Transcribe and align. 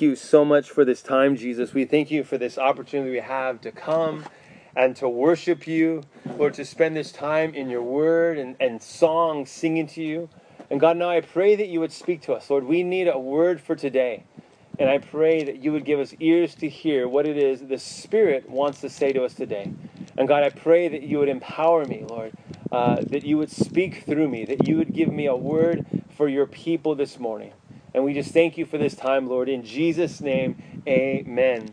you 0.00 0.16
so 0.16 0.44
much 0.44 0.70
for 0.70 0.84
this 0.84 1.02
time, 1.02 1.36
Jesus. 1.36 1.74
We 1.74 1.84
thank 1.84 2.10
you 2.10 2.24
for 2.24 2.38
this 2.38 2.58
opportunity 2.58 3.10
we 3.10 3.18
have 3.18 3.60
to 3.62 3.72
come 3.72 4.24
and 4.74 4.96
to 4.96 5.08
worship 5.08 5.66
you, 5.66 6.02
Lord, 6.36 6.54
to 6.54 6.64
spend 6.64 6.96
this 6.96 7.12
time 7.12 7.54
in 7.54 7.70
your 7.70 7.82
word 7.82 8.38
and, 8.38 8.56
and 8.60 8.82
song 8.82 9.46
singing 9.46 9.86
to 9.88 10.02
you. 10.02 10.28
And 10.70 10.80
God, 10.80 10.96
now 10.96 11.10
I 11.10 11.20
pray 11.20 11.56
that 11.56 11.68
you 11.68 11.80
would 11.80 11.92
speak 11.92 12.22
to 12.22 12.32
us. 12.34 12.50
Lord, 12.50 12.64
we 12.64 12.82
need 12.82 13.08
a 13.08 13.18
word 13.18 13.60
for 13.60 13.74
today. 13.76 14.24
And 14.78 14.90
I 14.90 14.98
pray 14.98 15.44
that 15.44 15.62
you 15.62 15.72
would 15.72 15.84
give 15.84 16.00
us 16.00 16.14
ears 16.20 16.54
to 16.56 16.68
hear 16.68 17.08
what 17.08 17.26
it 17.26 17.36
is 17.36 17.62
the 17.62 17.78
Spirit 17.78 18.48
wants 18.48 18.80
to 18.82 18.90
say 18.90 19.12
to 19.12 19.24
us 19.24 19.34
today. 19.34 19.72
And 20.18 20.28
God, 20.28 20.42
I 20.42 20.50
pray 20.50 20.88
that 20.88 21.02
you 21.02 21.18
would 21.18 21.28
empower 21.28 21.84
me, 21.84 22.04
Lord, 22.04 22.32
uh, 22.72 22.96
that 23.02 23.24
you 23.24 23.38
would 23.38 23.50
speak 23.50 24.04
through 24.06 24.28
me, 24.28 24.44
that 24.44 24.68
you 24.68 24.76
would 24.76 24.92
give 24.92 25.10
me 25.10 25.26
a 25.26 25.36
word 25.36 25.86
for 26.16 26.28
your 26.28 26.46
people 26.46 26.94
this 26.94 27.18
morning. 27.18 27.52
And 27.96 28.04
we 28.04 28.12
just 28.12 28.32
thank 28.32 28.58
you 28.58 28.66
for 28.66 28.76
this 28.76 28.94
time, 28.94 29.26
Lord. 29.26 29.48
In 29.48 29.64
Jesus' 29.64 30.20
name, 30.20 30.82
amen. 30.86 31.72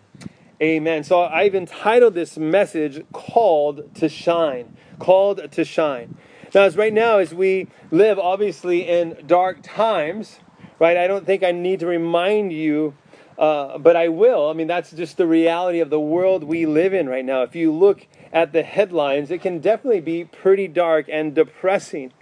Amen. 0.61 1.03
So 1.03 1.21
I've 1.21 1.53
entitled 1.53 2.13
this 2.13 2.37
message 2.37 3.03
Called 3.11 3.93
to 3.95 4.07
Shine. 4.07 4.77
Called 4.99 5.51
to 5.51 5.65
Shine. 5.65 6.15
Now, 6.55 6.61
as 6.61 6.77
right 6.77 6.93
now, 6.93 7.17
as 7.17 7.33
we 7.33 7.67
live 7.91 8.17
obviously 8.17 8.87
in 8.87 9.17
dark 9.27 9.57
times, 9.63 10.39
right, 10.79 10.95
I 10.95 11.07
don't 11.07 11.25
think 11.25 11.43
I 11.43 11.51
need 11.51 11.81
to 11.81 11.87
remind 11.87 12.53
you, 12.53 12.95
uh, 13.37 13.77
but 13.77 13.97
I 13.97 14.07
will. 14.07 14.49
I 14.49 14.53
mean, 14.53 14.67
that's 14.67 14.91
just 14.91 15.17
the 15.17 15.27
reality 15.27 15.81
of 15.81 15.89
the 15.89 15.99
world 15.99 16.45
we 16.45 16.65
live 16.65 16.93
in 16.93 17.09
right 17.09 17.25
now. 17.25 17.41
If 17.41 17.53
you 17.53 17.73
look 17.73 18.07
at 18.31 18.53
the 18.53 18.63
headlines, 18.63 19.29
it 19.29 19.41
can 19.41 19.59
definitely 19.59 19.99
be 19.99 20.23
pretty 20.23 20.69
dark 20.69 21.07
and 21.11 21.35
depressing. 21.35 22.13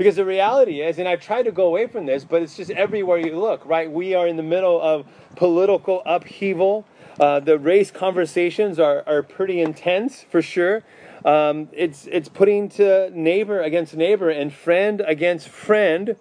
Because 0.00 0.16
the 0.16 0.24
reality 0.24 0.80
is, 0.80 0.98
and 0.98 1.06
I've 1.06 1.20
tried 1.20 1.42
to 1.42 1.52
go 1.52 1.66
away 1.66 1.86
from 1.86 2.06
this, 2.06 2.24
but 2.24 2.40
it's 2.40 2.56
just 2.56 2.70
everywhere 2.70 3.18
you 3.18 3.38
look, 3.38 3.66
right? 3.66 3.92
We 3.92 4.14
are 4.14 4.26
in 4.26 4.38
the 4.38 4.42
middle 4.42 4.80
of 4.80 5.04
political 5.36 6.00
upheaval. 6.06 6.86
Uh, 7.20 7.40
the 7.40 7.58
race 7.58 7.90
conversations 7.90 8.78
are, 8.80 9.04
are 9.06 9.22
pretty 9.22 9.60
intense 9.60 10.22
for 10.22 10.40
sure. 10.40 10.82
Um, 11.22 11.68
it's, 11.72 12.06
it's 12.06 12.30
putting 12.30 12.70
to 12.70 13.10
neighbor 13.10 13.60
against 13.60 13.94
neighbor 13.94 14.30
and 14.30 14.50
friend 14.50 15.02
against 15.06 15.50
friend, 15.50 16.16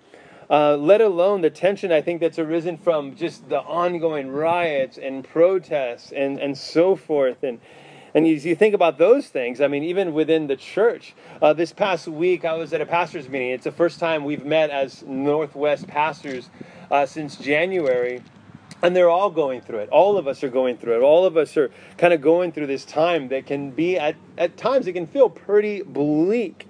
uh, 0.50 0.76
let 0.76 1.00
alone 1.00 1.40
the 1.40 1.50
tension 1.50 1.90
I 1.90 2.02
think 2.02 2.20
that's 2.20 2.38
arisen 2.38 2.78
from 2.78 3.16
just 3.16 3.48
the 3.48 3.62
ongoing 3.62 4.30
riots 4.30 4.98
and 4.98 5.24
protests 5.24 6.12
and, 6.12 6.38
and 6.38 6.58
so 6.58 6.98
forth. 6.98 7.44
And, 7.44 7.62
and 8.14 8.26
as 8.26 8.46
you 8.46 8.56
think 8.56 8.74
about 8.74 8.98
those 8.98 9.28
things, 9.28 9.62
I 9.62 9.68
mean, 9.68 9.84
even 9.84 10.14
within 10.14 10.48
the 10.48 10.56
church, 10.56 11.14
uh, 11.42 11.54
this 11.54 11.72
past 11.72 12.08
week 12.08 12.46
I 12.46 12.54
was 12.54 12.74
at 12.74 12.82
a 12.82 12.86
pastor's 12.86 13.30
meeting. 13.30 13.52
It's 13.52 13.64
the 13.64 13.72
first 13.72 14.00
time 14.00 14.24
we've 14.24 14.46
met 14.46 14.70
as 14.70 15.04
Northwest 15.04 15.88
pastors 15.88 16.50
uh, 16.90 17.06
since 17.06 17.36
January. 17.36 18.24
And 18.82 18.96
they're 18.96 19.10
all 19.10 19.30
going 19.30 19.60
through 19.60 19.80
it. 19.80 19.90
All 19.90 20.18
of 20.18 20.26
us 20.26 20.42
are 20.42 20.50
going 20.50 20.78
through 20.78 20.96
it. 20.96 21.02
All 21.02 21.26
of 21.26 21.36
us 21.36 21.58
are 21.58 21.70
kind 21.98 22.14
of 22.14 22.22
going 22.22 22.54
through 22.54 22.68
this 22.68 22.86
time 22.86 23.28
that 23.28 23.46
can 23.46 23.72
be, 23.72 23.98
at, 23.98 24.16
at 24.38 24.56
times, 24.56 24.88
it 24.88 24.94
can 24.94 25.06
feel 25.06 25.30
pretty 25.30 25.82
bleak 25.82 26.66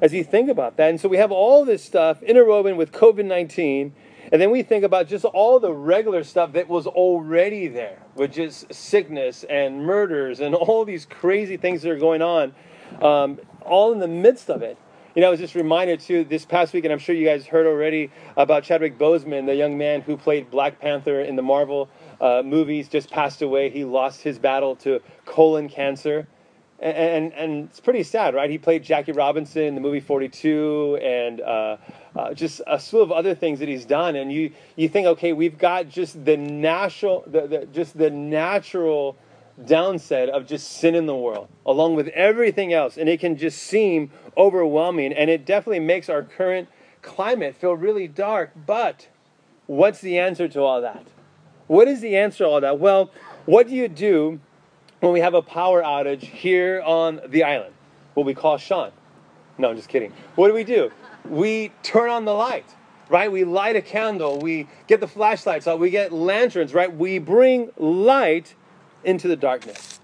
as 0.00 0.14
you 0.14 0.24
think 0.24 0.48
about 0.48 0.76
that. 0.76 0.90
And 0.90 1.00
so 1.00 1.08
we 1.08 1.16
have 1.16 1.32
all 1.32 1.64
this 1.64 1.82
stuff 1.82 2.22
interwoven 2.22 2.76
with 2.76 2.92
COVID 2.92 3.24
19 3.24 3.92
and 4.32 4.40
then 4.40 4.50
we 4.50 4.62
think 4.62 4.84
about 4.84 5.08
just 5.08 5.24
all 5.24 5.58
the 5.58 5.72
regular 5.72 6.22
stuff 6.22 6.52
that 6.52 6.68
was 6.68 6.86
already 6.86 7.66
there, 7.66 7.98
which 8.14 8.38
is 8.38 8.66
sickness 8.70 9.44
and 9.44 9.84
murders 9.84 10.40
and 10.40 10.54
all 10.56 10.84
these 10.84 11.06
crazy 11.06 11.56
things 11.56 11.82
that 11.82 11.90
are 11.90 11.98
going 11.98 12.22
on, 12.22 12.54
um, 13.02 13.40
all 13.62 13.92
in 13.92 13.98
the 13.98 14.08
midst 14.08 14.48
of 14.48 14.62
it. 14.62 14.78
You 15.16 15.22
know, 15.22 15.28
I 15.28 15.30
was 15.30 15.40
just 15.40 15.56
reminded 15.56 15.98
too 15.98 16.22
this 16.22 16.44
past 16.44 16.72
week, 16.72 16.84
and 16.84 16.92
I'm 16.92 17.00
sure 17.00 17.16
you 17.16 17.26
guys 17.26 17.44
heard 17.44 17.66
already 17.66 18.12
about 18.36 18.62
Chadwick 18.62 18.96
Boseman, 18.96 19.46
the 19.46 19.56
young 19.56 19.76
man 19.76 20.02
who 20.02 20.16
played 20.16 20.50
Black 20.50 20.78
Panther 20.78 21.20
in 21.20 21.34
the 21.34 21.42
Marvel 21.42 21.88
uh, 22.20 22.42
movies, 22.44 22.88
just 22.88 23.10
passed 23.10 23.42
away. 23.42 23.70
He 23.70 23.84
lost 23.84 24.22
his 24.22 24.38
battle 24.38 24.76
to 24.76 25.00
colon 25.24 25.68
cancer 25.68 26.28
and, 26.80 26.96
and, 26.96 27.32
and 27.34 27.64
it's 27.68 27.80
pretty 27.80 28.02
sad, 28.02 28.34
right? 28.34 28.48
He 28.48 28.58
played 28.58 28.82
Jackie 28.82 29.12
Robinson 29.12 29.62
in 29.62 29.74
the 29.74 29.80
movie 29.80 30.00
42, 30.00 30.98
and 31.02 31.40
uh, 31.40 31.76
uh, 32.16 32.34
just 32.34 32.60
a 32.66 32.78
slew 32.78 33.00
of 33.00 33.12
other 33.12 33.34
things 33.34 33.58
that 33.60 33.68
he's 33.68 33.84
done. 33.84 34.16
And 34.16 34.32
you 34.32 34.52
you 34.76 34.88
think, 34.88 35.06
okay, 35.06 35.32
we've 35.32 35.58
got 35.58 35.88
just 35.88 36.24
the 36.24 36.36
natural, 36.36 37.24
the, 37.26 37.46
the, 37.46 37.66
just 37.66 37.96
the 37.96 38.10
natural 38.10 39.16
downside 39.64 40.28
of 40.28 40.46
just 40.46 40.70
sin 40.70 40.94
in 40.94 41.06
the 41.06 41.16
world, 41.16 41.48
along 41.66 41.94
with 41.94 42.08
everything 42.08 42.72
else, 42.72 42.96
and 42.96 43.08
it 43.08 43.20
can 43.20 43.36
just 43.36 43.62
seem 43.62 44.10
overwhelming, 44.36 45.12
and 45.12 45.28
it 45.28 45.44
definitely 45.44 45.80
makes 45.80 46.08
our 46.08 46.22
current 46.22 46.68
climate 47.02 47.54
feel 47.54 47.74
really 47.74 48.08
dark. 48.08 48.52
But 48.66 49.08
what's 49.66 50.00
the 50.00 50.18
answer 50.18 50.48
to 50.48 50.60
all 50.60 50.80
that? 50.80 51.06
What 51.66 51.88
is 51.88 52.00
the 52.00 52.16
answer 52.16 52.44
to 52.44 52.46
all 52.46 52.60
that? 52.60 52.78
Well, 52.78 53.10
what 53.44 53.68
do 53.68 53.74
you 53.74 53.88
do? 53.88 54.40
when 55.00 55.12
we 55.12 55.20
have 55.20 55.34
a 55.34 55.42
power 55.42 55.82
outage 55.82 56.22
here 56.22 56.82
on 56.84 57.20
the 57.26 57.44
island, 57.44 57.74
what 58.14 58.26
we 58.26 58.34
call 58.34 58.58
Sean. 58.58 58.92
No, 59.58 59.70
I'm 59.70 59.76
just 59.76 59.88
kidding. 59.88 60.12
What 60.36 60.48
do 60.48 60.54
we 60.54 60.64
do? 60.64 60.92
We 61.28 61.72
turn 61.82 62.10
on 62.10 62.24
the 62.24 62.32
light, 62.32 62.66
right? 63.08 63.30
We 63.30 63.44
light 63.44 63.76
a 63.76 63.82
candle, 63.82 64.38
we 64.38 64.68
get 64.86 65.00
the 65.00 65.08
flashlights 65.08 65.66
out, 65.66 65.78
we 65.78 65.90
get 65.90 66.12
lanterns, 66.12 66.74
right? 66.74 66.94
We 66.94 67.18
bring 67.18 67.70
light 67.76 68.54
into 69.04 69.28
the 69.28 69.36
darkness. 69.36 70.00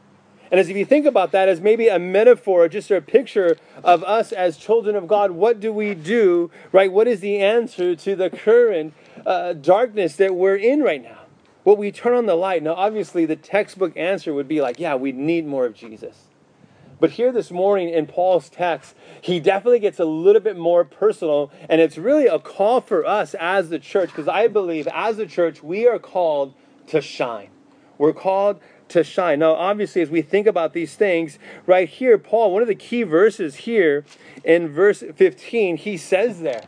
And 0.50 0.60
as 0.60 0.68
if 0.68 0.76
you 0.76 0.84
think 0.84 1.06
about 1.06 1.32
that 1.32 1.48
as 1.48 1.60
maybe 1.60 1.88
a 1.88 1.98
metaphor, 1.98 2.64
or 2.64 2.68
just 2.68 2.90
a 2.90 3.00
picture 3.00 3.56
of 3.82 4.04
us 4.04 4.30
as 4.30 4.56
children 4.56 4.94
of 4.94 5.08
God, 5.08 5.32
what 5.32 5.58
do 5.58 5.72
we 5.72 5.94
do, 5.94 6.50
right? 6.70 6.92
What 6.92 7.08
is 7.08 7.20
the 7.20 7.38
answer 7.38 7.96
to 7.96 8.14
the 8.14 8.30
current 8.30 8.94
uh, 9.24 9.54
darkness 9.54 10.16
that 10.16 10.36
we're 10.36 10.56
in 10.56 10.82
right 10.82 11.02
now? 11.02 11.18
Well, 11.64 11.76
we 11.76 11.90
turn 11.90 12.14
on 12.14 12.26
the 12.26 12.36
light. 12.36 12.62
Now, 12.62 12.74
obviously, 12.74 13.26
the 13.26 13.34
textbook 13.34 13.96
answer 13.96 14.32
would 14.32 14.46
be 14.46 14.60
like, 14.60 14.78
yeah, 14.78 14.94
we 14.94 15.10
need 15.10 15.46
more 15.48 15.66
of 15.66 15.74
Jesus. 15.74 16.25
But 16.98 17.10
here 17.12 17.30
this 17.30 17.50
morning 17.50 17.90
in 17.90 18.06
Paul's 18.06 18.48
text, 18.48 18.94
he 19.20 19.38
definitely 19.38 19.80
gets 19.80 19.98
a 19.98 20.04
little 20.04 20.40
bit 20.40 20.56
more 20.56 20.84
personal, 20.84 21.50
and 21.68 21.80
it's 21.80 21.98
really 21.98 22.26
a 22.26 22.38
call 22.38 22.80
for 22.80 23.04
us 23.04 23.34
as 23.34 23.68
the 23.68 23.78
church, 23.78 24.08
because 24.08 24.28
I 24.28 24.48
believe 24.48 24.88
as 24.88 25.18
the 25.18 25.26
church, 25.26 25.62
we 25.62 25.86
are 25.86 25.98
called 25.98 26.54
to 26.88 27.02
shine. 27.02 27.50
We're 27.98 28.14
called 28.14 28.60
to 28.88 29.04
shine. 29.04 29.40
Now, 29.40 29.54
obviously, 29.54 30.00
as 30.00 30.10
we 30.10 30.22
think 30.22 30.46
about 30.46 30.72
these 30.72 30.94
things, 30.94 31.38
right 31.66 31.88
here, 31.88 32.16
Paul, 32.18 32.52
one 32.52 32.62
of 32.62 32.68
the 32.68 32.74
key 32.74 33.02
verses 33.02 33.56
here 33.56 34.04
in 34.44 34.68
verse 34.68 35.02
15, 35.14 35.76
he 35.78 35.96
says 35.96 36.40
there, 36.40 36.64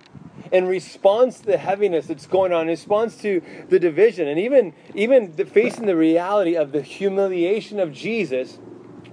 in 0.51 0.67
response 0.67 1.41
to 1.41 1.47
the 1.47 1.59
heaviness 1.59 2.07
that's 2.07 2.27
going 2.27 2.53
on, 2.53 2.63
in 2.63 2.69
response 2.69 3.17
to 3.23 3.43
the 3.69 3.79
division, 3.79 4.27
and 4.27 4.39
even 4.39 4.73
even 4.95 5.37
the, 5.37 5.45
facing 5.45 5.87
the 5.87 5.97
reality 5.97 6.55
of 6.57 6.73
the 6.73 6.83
humiliation 6.83 7.79
of 7.79 7.93
Jesus, 7.93 8.59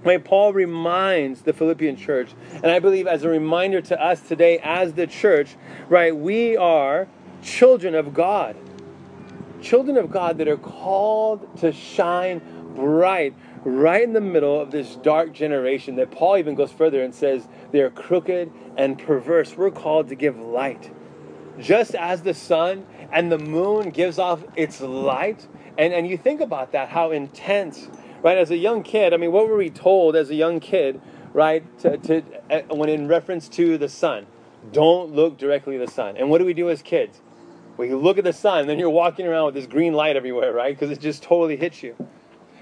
right? 0.05 0.23
Paul 0.23 0.53
reminds 0.53 1.41
the 1.41 1.51
Philippian 1.51 1.97
church, 1.97 2.29
and 2.53 2.67
I 2.67 2.79
believe 2.79 3.07
as 3.07 3.23
a 3.23 3.29
reminder 3.29 3.81
to 3.81 4.01
us 4.01 4.21
today 4.21 4.59
as 4.59 4.93
the 4.93 5.07
church, 5.07 5.55
right? 5.89 6.16
We 6.16 6.55
are 6.55 7.07
children 7.41 7.95
of 7.95 8.13
God, 8.13 8.55
children 9.61 9.97
of 9.97 10.09
God 10.09 10.38
that 10.38 10.47
are 10.47 10.57
called 10.57 11.57
to 11.59 11.73
shine 11.73 12.41
bright 12.75 13.33
right 13.63 14.03
in 14.03 14.13
the 14.13 14.21
middle 14.21 14.61
of 14.61 14.69
this 14.71 14.95
dark 14.97 15.33
generation 15.33 15.95
that 15.95 16.11
Paul 16.11 16.38
even 16.38 16.55
goes 16.55 16.71
further 16.71 17.01
and 17.01 17.13
says 17.13 17.47
they're 17.71 17.89
crooked 17.89 18.51
and 18.77 18.97
perverse. 18.97 19.57
We're 19.57 19.71
called 19.71 20.09
to 20.09 20.15
give 20.15 20.38
light 20.38 20.91
just 21.59 21.95
as 21.95 22.21
the 22.21 22.33
sun 22.33 22.85
and 23.11 23.31
the 23.31 23.38
moon 23.38 23.89
gives 23.89 24.19
off 24.19 24.44
its 24.55 24.81
light. 24.81 25.47
And, 25.77 25.94
and 25.94 26.07
you 26.07 26.17
think 26.17 26.41
about 26.41 26.71
that, 26.73 26.89
how 26.89 27.11
intense, 27.11 27.88
right? 28.25 28.40
As 28.40 28.50
a 28.50 28.58
young 28.58 28.81
kid, 28.81 29.13
I 29.13 29.18
mean, 29.18 29.31
what 29.31 29.47
were 29.47 29.56
we 29.56 29.69
told 29.69 30.16
as 30.16 30.31
a 30.31 30.36
young 30.36 30.59
kid, 30.59 31.00
right? 31.31 31.63
To, 31.81 31.96
to, 31.97 32.24
uh, 32.50 32.75
when 32.75 32.90
in 32.90 33.08
reference 33.08 33.47
to 33.50 33.78
the 33.78 33.88
sun, 33.88 34.25
don't 34.72 35.12
look 35.12 35.38
directly 35.38 35.80
at 35.80 35.86
the 35.86 35.94
sun. 35.94 36.18
And 36.18 36.31
what 36.31 36.40
do 36.40 36.46
we 36.46 36.56
do 36.56 36.72
as 36.72 36.81
kids? 36.81 37.22
We 37.78 37.94
look 37.94 38.18
at 38.18 38.24
the 38.24 38.34
sun, 38.34 38.62
and 38.62 38.69
then 38.69 38.80
you're 38.80 38.90
walking 38.90 39.28
around 39.28 39.46
with 39.46 39.53
this 39.53 39.68
green 39.68 39.94
light 39.94 40.16
everywhere, 40.16 40.52
right? 40.53 40.75
Because 40.75 40.90
it 40.90 41.00
just 41.02 41.22
totally 41.22 41.56
hits 41.56 41.84
you. 41.84 41.95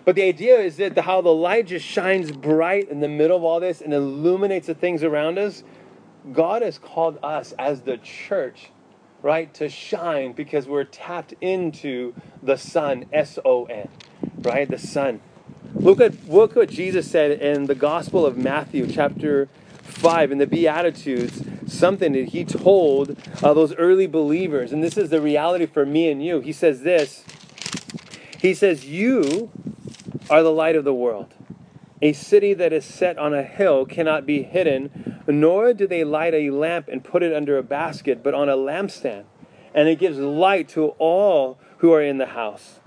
But 0.03 0.15
the 0.15 0.23
idea 0.23 0.59
is 0.59 0.75
that 0.77 0.95
the, 0.95 1.03
how 1.03 1.21
the 1.21 1.33
light 1.33 1.67
just 1.67 1.85
shines 1.85 2.33
bright 2.33 2.89
in 2.89 2.99
the 2.99 3.07
middle 3.07 3.37
of 3.37 3.45
all 3.45 3.61
this 3.61 3.79
and 3.79 3.93
illuminates 3.93 4.67
the 4.67 4.75
things 4.75 5.01
around 5.01 5.39
us. 5.39 5.63
God 6.33 6.61
has 6.61 6.77
called 6.77 7.19
us 7.23 7.53
as 7.57 7.83
the 7.83 7.95
church 7.99 8.69
right, 9.21 9.53
to 9.53 9.69
shine 9.69 10.33
because 10.33 10.67
we're 10.67 10.83
tapped 10.83 11.33
into 11.39 12.13
the 12.43 12.57
sun, 12.57 13.05
S 13.13 13.39
O 13.45 13.63
N, 13.63 13.87
right? 14.41 14.69
The 14.69 14.77
sun. 14.77 15.21
Look 15.73 15.99
at 15.99 16.29
look 16.29 16.55
what 16.55 16.69
Jesus 16.69 17.09
said 17.09 17.41
in 17.41 17.65
the 17.65 17.75
Gospel 17.75 18.25
of 18.25 18.37
Matthew, 18.37 18.87
chapter 18.87 19.47
5, 19.81 20.31
in 20.31 20.37
the 20.37 20.47
Beatitudes, 20.47 21.43
something 21.67 22.13
that 22.13 22.29
he 22.29 22.45
told 22.45 23.17
uh, 23.41 23.53
those 23.53 23.73
early 23.75 24.07
believers. 24.07 24.71
And 24.71 24.83
this 24.83 24.97
is 24.97 25.09
the 25.09 25.21
reality 25.21 25.65
for 25.65 25.85
me 25.85 26.09
and 26.09 26.23
you. 26.23 26.39
He 26.39 26.53
says 26.53 26.81
this 26.81 27.23
He 28.39 28.53
says, 28.53 28.85
You 28.85 29.51
are 30.29 30.43
the 30.43 30.51
light 30.51 30.75
of 30.75 30.83
the 30.83 30.93
world. 30.93 31.33
A 32.01 32.13
city 32.13 32.53
that 32.53 32.73
is 32.73 32.83
set 32.83 33.17
on 33.17 33.33
a 33.33 33.43
hill 33.43 33.85
cannot 33.85 34.25
be 34.25 34.43
hidden, 34.43 35.21
nor 35.25 35.73
do 35.73 35.87
they 35.87 36.03
light 36.03 36.33
a 36.33 36.49
lamp 36.49 36.89
and 36.89 37.03
put 37.03 37.23
it 37.23 37.33
under 37.33 37.57
a 37.57 37.63
basket, 37.63 38.21
but 38.21 38.33
on 38.33 38.49
a 38.49 38.57
lampstand. 38.57 39.23
And 39.73 39.87
it 39.87 39.99
gives 39.99 40.17
light 40.17 40.67
to 40.69 40.89
all 40.99 41.57
who 41.77 41.93
are 41.93 42.01
in 42.01 42.17
the 42.17 42.27
house. 42.27 42.79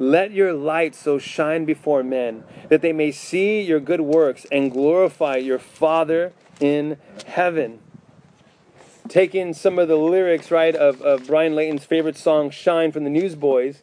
Let 0.00 0.30
your 0.30 0.52
light 0.52 0.94
so 0.94 1.18
shine 1.18 1.64
before 1.64 2.04
men 2.04 2.44
that 2.68 2.82
they 2.82 2.92
may 2.92 3.10
see 3.10 3.60
your 3.60 3.80
good 3.80 4.00
works 4.00 4.46
and 4.52 4.70
glorify 4.70 5.36
your 5.36 5.58
Father 5.58 6.32
in 6.60 6.98
heaven. 7.26 7.80
Taking 9.08 9.54
some 9.54 9.76
of 9.78 9.88
the 9.88 9.96
lyrics, 9.96 10.52
right, 10.52 10.76
of, 10.76 11.02
of 11.02 11.26
Brian 11.26 11.56
Layton's 11.56 11.84
favorite 11.84 12.16
song, 12.16 12.50
Shine, 12.50 12.92
from 12.92 13.02
the 13.02 13.10
Newsboys, 13.10 13.82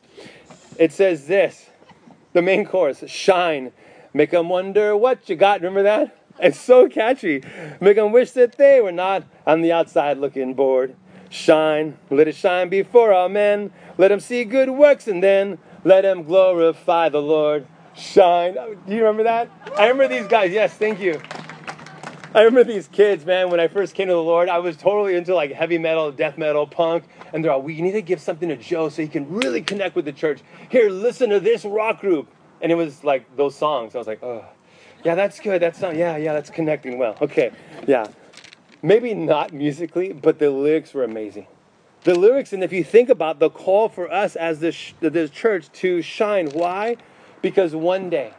it 0.77 0.93
says 0.93 1.27
this 1.27 1.69
the 2.31 2.41
main 2.41 2.65
chorus 2.65 3.03
Shine, 3.07 3.73
make 4.13 4.31
them 4.31 4.47
wonder 4.47 4.95
what 4.95 5.27
you 5.27 5.35
got. 5.35 5.61
Remember 5.61 5.83
that? 5.83 6.17
It's 6.39 6.59
so 6.59 6.87
catchy. 6.87 7.43
Make 7.81 7.95
them 7.95 8.11
wish 8.11 8.31
that 8.31 8.57
they 8.57 8.81
were 8.81 8.91
not 8.91 9.23
on 9.45 9.61
the 9.61 9.71
outside 9.71 10.17
looking 10.17 10.53
bored. 10.53 10.95
Shine, 11.29 11.97
let 12.09 12.27
it 12.27 12.35
shine 12.35 12.69
before 12.69 13.13
all 13.13 13.29
men. 13.29 13.71
Let 13.97 14.09
them 14.09 14.19
see 14.19 14.43
good 14.43 14.69
works 14.69 15.07
and 15.07 15.23
then 15.23 15.57
let 15.85 16.01
them 16.01 16.23
glorify 16.23 17.07
the 17.07 17.21
Lord. 17.21 17.65
Shine. 17.95 18.57
Oh, 18.59 18.75
do 18.75 18.93
you 18.93 18.99
remember 18.99 19.23
that? 19.23 19.49
I 19.77 19.87
remember 19.87 20.13
these 20.13 20.27
guys. 20.27 20.51
Yes, 20.51 20.73
thank 20.73 20.99
you. 20.99 21.21
I 22.33 22.41
remember 22.41 22.65
these 22.65 22.89
kids, 22.89 23.25
man, 23.25 23.49
when 23.49 23.61
I 23.61 23.69
first 23.69 23.95
came 23.95 24.07
to 24.07 24.13
the 24.13 24.21
Lord, 24.21 24.49
I 24.49 24.57
was 24.57 24.75
totally 24.75 25.15
into 25.15 25.33
like 25.33 25.53
heavy 25.53 25.77
metal, 25.77 26.11
death 26.11 26.37
metal, 26.37 26.67
punk, 26.67 27.05
and 27.31 27.41
they're 27.41 27.53
all, 27.53 27.61
we 27.61 27.81
need 27.81 27.93
to 27.93 28.01
give 28.01 28.19
something 28.19 28.49
to 28.49 28.57
Joe 28.57 28.89
so 28.89 29.01
he 29.01 29.07
can 29.07 29.29
really 29.29 29.61
connect 29.61 29.95
with 29.95 30.03
the 30.03 30.11
church. 30.11 30.41
Here, 30.67 30.89
listen 30.89 31.29
to 31.29 31.39
this 31.39 31.63
rock 31.63 32.01
group. 32.01 32.27
And 32.61 32.71
it 32.71 32.75
was 32.75 33.03
like 33.03 33.37
those 33.37 33.55
songs. 33.55 33.95
I 33.95 33.97
was 33.99 34.07
like, 34.07 34.23
oh, 34.23 34.43
yeah, 35.05 35.15
that's 35.15 35.39
good. 35.39 35.61
That's 35.61 35.79
not, 35.79 35.95
yeah, 35.95 36.17
yeah, 36.17 36.33
that's 36.33 36.49
connecting 36.49 36.97
well. 36.97 37.15
Okay, 37.21 37.51
yeah. 37.87 38.07
Maybe 38.81 39.13
not 39.13 39.53
musically, 39.53 40.11
but 40.11 40.39
the 40.39 40.49
lyrics 40.49 40.93
were 40.93 41.03
amazing. 41.03 41.47
The 42.05 42.13
lyrics, 42.13 42.53
and 42.53 42.63
if 42.63 42.71
you 42.71 42.83
think 42.83 43.09
about 43.09 43.39
the 43.39 43.49
call 43.49 43.89
for 43.89 44.13
us 44.13 44.35
as 44.35 44.59
this, 44.59 44.93
this 44.99 45.31
church 45.31 45.71
to 45.71 46.03
shine, 46.03 46.51
why? 46.51 46.97
Because 47.41 47.75
one 47.75 48.11
day, 48.11 48.35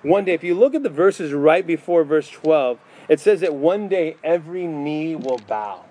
one 0.00 0.24
day, 0.24 0.32
if 0.32 0.42
you 0.42 0.54
look 0.54 0.74
at 0.74 0.82
the 0.82 0.88
verses 0.88 1.34
right 1.34 1.66
before 1.66 2.02
verse 2.04 2.30
12, 2.30 2.78
it 3.10 3.20
says 3.20 3.40
that 3.40 3.54
one 3.54 3.88
day 3.88 4.16
every 4.24 4.66
knee 4.66 5.16
will 5.16 5.36
bow. 5.36 5.84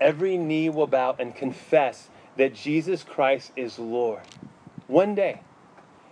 Every 0.00 0.38
knee 0.38 0.70
will 0.70 0.86
bow 0.86 1.14
and 1.18 1.36
confess 1.36 2.08
that 2.38 2.54
Jesus 2.54 3.04
Christ 3.04 3.52
is 3.56 3.78
Lord. 3.78 4.22
One 4.86 5.14
day. 5.14 5.42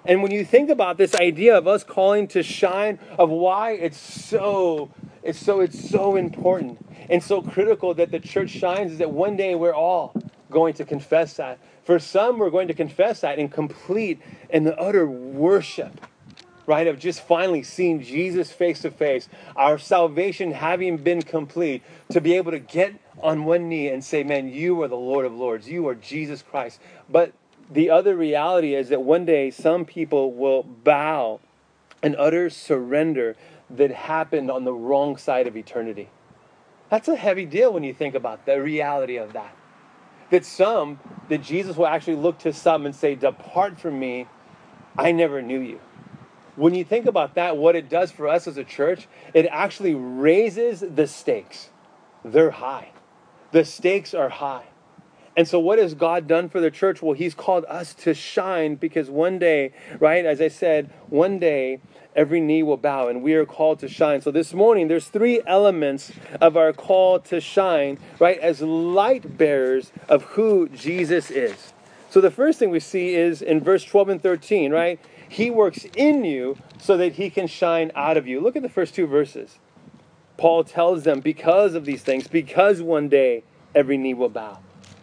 And 0.04 0.22
when 0.22 0.32
you 0.32 0.44
think 0.44 0.68
about 0.68 0.98
this 0.98 1.14
idea 1.14 1.56
of 1.56 1.66
us 1.66 1.82
calling 1.82 2.28
to 2.28 2.42
shine, 2.42 2.98
of 3.18 3.30
why 3.30 3.72
it's 3.72 3.98
so, 3.98 4.90
it's 5.22 5.38
so, 5.38 5.60
it's 5.60 5.88
so 5.88 6.16
important 6.16 6.84
and 7.08 7.22
so 7.22 7.40
critical 7.40 7.94
that 7.94 8.10
the 8.10 8.20
church 8.20 8.50
shines, 8.50 8.92
is 8.92 8.98
that 8.98 9.12
one 9.12 9.36
day 9.36 9.54
we're 9.54 9.74
all 9.74 10.14
going 10.52 10.74
to 10.74 10.84
confess 10.84 11.34
that. 11.34 11.58
For 11.84 11.98
some, 11.98 12.38
we're 12.38 12.50
going 12.50 12.68
to 12.68 12.74
confess 12.74 13.20
that 13.22 13.38
in 13.38 13.48
complete 13.48 14.20
and 14.50 14.72
utter 14.78 15.06
worship 15.06 16.06
right, 16.66 16.86
of 16.86 16.98
just 16.98 17.20
finally 17.26 17.62
seeing 17.62 18.02
Jesus 18.02 18.52
face 18.52 18.82
to 18.82 18.90
face, 18.90 19.28
our 19.56 19.78
salvation 19.78 20.52
having 20.52 20.96
been 20.96 21.22
complete, 21.22 21.82
to 22.10 22.20
be 22.20 22.34
able 22.34 22.52
to 22.52 22.58
get 22.58 22.94
on 23.22 23.44
one 23.44 23.68
knee 23.68 23.88
and 23.88 24.04
say, 24.04 24.22
Man, 24.22 24.48
you 24.48 24.80
are 24.82 24.88
the 24.88 24.96
Lord 24.96 25.26
of 25.26 25.32
Lords, 25.32 25.68
you 25.68 25.86
are 25.88 25.94
Jesus 25.94 26.42
Christ. 26.42 26.80
But 27.08 27.32
the 27.70 27.90
other 27.90 28.16
reality 28.16 28.74
is 28.74 28.88
that 28.90 29.02
one 29.02 29.24
day 29.24 29.50
some 29.50 29.84
people 29.84 30.32
will 30.32 30.62
bow 30.62 31.40
and 32.02 32.16
utter 32.16 32.50
surrender 32.50 33.36
that 33.70 33.90
happened 33.90 34.50
on 34.50 34.64
the 34.64 34.72
wrong 34.72 35.16
side 35.16 35.46
of 35.46 35.56
eternity. 35.56 36.10
That's 36.90 37.08
a 37.08 37.16
heavy 37.16 37.46
deal 37.46 37.72
when 37.72 37.84
you 37.84 37.94
think 37.94 38.14
about 38.14 38.44
the 38.44 38.60
reality 38.60 39.16
of 39.16 39.32
that. 39.32 39.56
That 40.32 40.44
some, 40.44 40.98
that 41.28 41.42
Jesus 41.42 41.76
will 41.76 41.86
actually 41.86 42.16
look 42.16 42.40
to 42.40 42.52
some 42.52 42.86
and 42.86 42.94
say, 42.94 43.14
Depart 43.14 43.78
from 43.78 44.00
me, 44.00 44.26
I 44.98 45.12
never 45.12 45.40
knew 45.40 45.60
you 45.60 45.80
when 46.56 46.74
you 46.74 46.84
think 46.84 47.06
about 47.06 47.34
that, 47.36 47.56
what 47.56 47.76
it 47.76 47.88
does 47.88 48.12
for 48.12 48.28
us 48.28 48.46
as 48.46 48.58
a 48.58 48.64
church, 48.64 49.08
it 49.32 49.46
actually 49.50 49.94
raises 49.94 50.80
the 50.80 51.06
stakes. 51.06 51.70
They're 52.24 52.50
high. 52.50 52.90
The 53.52 53.64
stakes 53.64 54.14
are 54.14 54.28
high. 54.28 54.66
And 55.36 55.48
so, 55.48 55.58
what 55.58 55.78
has 55.78 55.94
God 55.94 56.26
done 56.26 56.48
for 56.48 56.60
the 56.60 56.70
church? 56.70 57.00
Well, 57.00 57.14
He's 57.14 57.34
called 57.34 57.64
us 57.68 57.94
to 57.94 58.12
shine 58.12 58.74
because 58.74 59.08
one 59.08 59.38
day, 59.38 59.72
right, 59.98 60.24
as 60.24 60.40
I 60.40 60.48
said, 60.48 60.90
one 61.08 61.38
day 61.38 61.80
every 62.14 62.40
knee 62.40 62.62
will 62.62 62.76
bow 62.76 63.08
and 63.08 63.22
we 63.22 63.32
are 63.34 63.46
called 63.46 63.78
to 63.78 63.88
shine. 63.88 64.20
So, 64.20 64.30
this 64.30 64.52
morning, 64.52 64.88
there's 64.88 65.08
three 65.08 65.40
elements 65.46 66.12
of 66.40 66.56
our 66.56 66.72
call 66.74 67.18
to 67.20 67.40
shine, 67.40 67.98
right, 68.18 68.38
as 68.38 68.60
light 68.60 69.38
bearers 69.38 69.90
of 70.08 70.22
who 70.22 70.68
Jesus 70.68 71.30
is. 71.30 71.72
So, 72.10 72.20
the 72.20 72.30
first 72.30 72.58
thing 72.58 72.68
we 72.68 72.80
see 72.80 73.14
is 73.14 73.40
in 73.40 73.60
verse 73.60 73.84
12 73.84 74.08
and 74.10 74.22
13, 74.22 74.70
right? 74.70 75.00
He 75.26 75.50
works 75.50 75.86
in 75.96 76.24
you 76.24 76.58
so 76.78 76.98
that 76.98 77.14
he 77.14 77.30
can 77.30 77.46
shine 77.46 77.90
out 77.94 78.18
of 78.18 78.26
you. 78.26 78.38
Look 78.38 78.54
at 78.54 78.62
the 78.62 78.68
first 78.68 78.94
two 78.94 79.06
verses. 79.06 79.58
Paul 80.36 80.62
tells 80.64 81.04
them, 81.04 81.20
because 81.20 81.74
of 81.74 81.86
these 81.86 82.02
things, 82.02 82.28
because 82.28 82.82
one 82.82 83.08
day 83.08 83.44
every 83.74 83.96
knee 83.96 84.12
will 84.12 84.28
bow, 84.28 84.58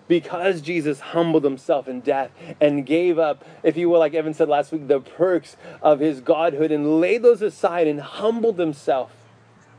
because 0.09 0.59
Jesus 0.59 0.99
humbled 0.99 1.43
himself 1.43 1.87
in 1.87 2.01
death 2.01 2.31
and 2.59 2.83
gave 2.83 3.19
up, 3.19 3.45
if 3.63 3.77
you 3.77 3.89
will, 3.89 3.99
like 3.99 4.15
Evan 4.15 4.33
said 4.33 4.49
last 4.49 4.71
week, 4.71 4.87
the 4.87 4.99
perks 4.99 5.55
of 5.83 5.99
his 5.99 6.19
godhood 6.19 6.71
and 6.71 6.99
laid 6.99 7.21
those 7.21 7.43
aside 7.43 7.87
and 7.87 8.01
humbled 8.01 8.57
himself 8.57 9.11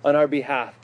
on 0.04 0.14
our 0.14 0.28
behalf. 0.28 0.74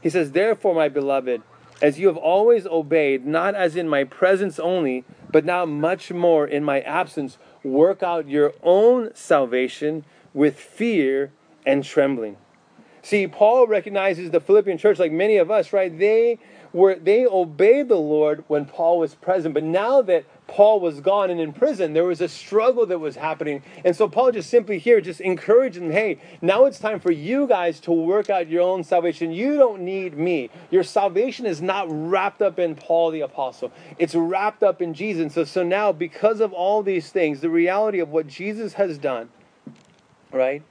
He 0.00 0.10
says, 0.10 0.32
Therefore, 0.32 0.74
my 0.74 0.90
beloved, 0.90 1.40
as 1.80 1.98
you 1.98 2.06
have 2.06 2.18
always 2.18 2.66
obeyed, 2.66 3.24
not 3.24 3.54
as 3.54 3.76
in 3.76 3.88
my 3.88 4.04
presence 4.04 4.58
only, 4.58 5.04
but 5.30 5.46
now 5.46 5.64
much 5.64 6.12
more 6.12 6.46
in 6.46 6.62
my 6.62 6.82
absence, 6.82 7.38
work 7.64 8.02
out 8.02 8.28
your 8.28 8.52
own 8.62 9.10
salvation 9.14 10.04
with 10.34 10.58
fear 10.60 11.32
and 11.64 11.82
trembling. 11.82 12.36
See, 13.00 13.26
Paul 13.26 13.66
recognizes 13.66 14.30
the 14.30 14.40
Philippian 14.40 14.76
church, 14.76 14.98
like 14.98 15.12
many 15.12 15.38
of 15.38 15.50
us, 15.50 15.72
right? 15.72 15.96
They 15.98 16.38
were 16.72 16.94
they 16.94 17.26
obeyed 17.26 17.88
the 17.88 17.96
Lord 17.96 18.44
when 18.48 18.64
Paul 18.64 18.98
was 18.98 19.14
present, 19.14 19.54
but 19.54 19.62
now 19.62 20.02
that 20.02 20.24
Paul 20.46 20.80
was 20.80 21.00
gone 21.00 21.30
and 21.30 21.40
in 21.40 21.52
prison, 21.52 21.92
there 21.92 22.04
was 22.04 22.20
a 22.20 22.28
struggle 22.28 22.84
that 22.86 22.98
was 22.98 23.16
happening. 23.16 23.62
And 23.84 23.94
so 23.94 24.08
Paul 24.08 24.32
just 24.32 24.50
simply 24.50 24.78
here 24.78 25.00
just 25.00 25.20
encouraged 25.20 25.76
them, 25.76 25.90
hey, 25.90 26.18
now 26.40 26.64
it's 26.64 26.78
time 26.78 27.00
for 27.00 27.10
you 27.10 27.46
guys 27.46 27.80
to 27.80 27.92
work 27.92 28.28
out 28.30 28.48
your 28.48 28.62
own 28.62 28.84
salvation. 28.84 29.32
You 29.32 29.56
don't 29.56 29.82
need 29.82 30.16
me. 30.16 30.50
Your 30.70 30.82
salvation 30.82 31.46
is 31.46 31.62
not 31.62 31.86
wrapped 31.88 32.42
up 32.42 32.58
in 32.58 32.74
Paul 32.74 33.10
the 33.10 33.20
apostle. 33.20 33.72
It's 33.98 34.14
wrapped 34.14 34.62
up 34.62 34.82
in 34.82 34.94
Jesus. 34.94 35.34
So, 35.34 35.44
so 35.44 35.62
now 35.62 35.92
because 35.92 36.40
of 36.40 36.52
all 36.52 36.82
these 36.82 37.10
things, 37.10 37.40
the 37.40 37.50
reality 37.50 37.98
of 37.98 38.10
what 38.10 38.26
Jesus 38.26 38.74
has 38.74 38.98
done, 38.98 39.28
right? 40.32 40.62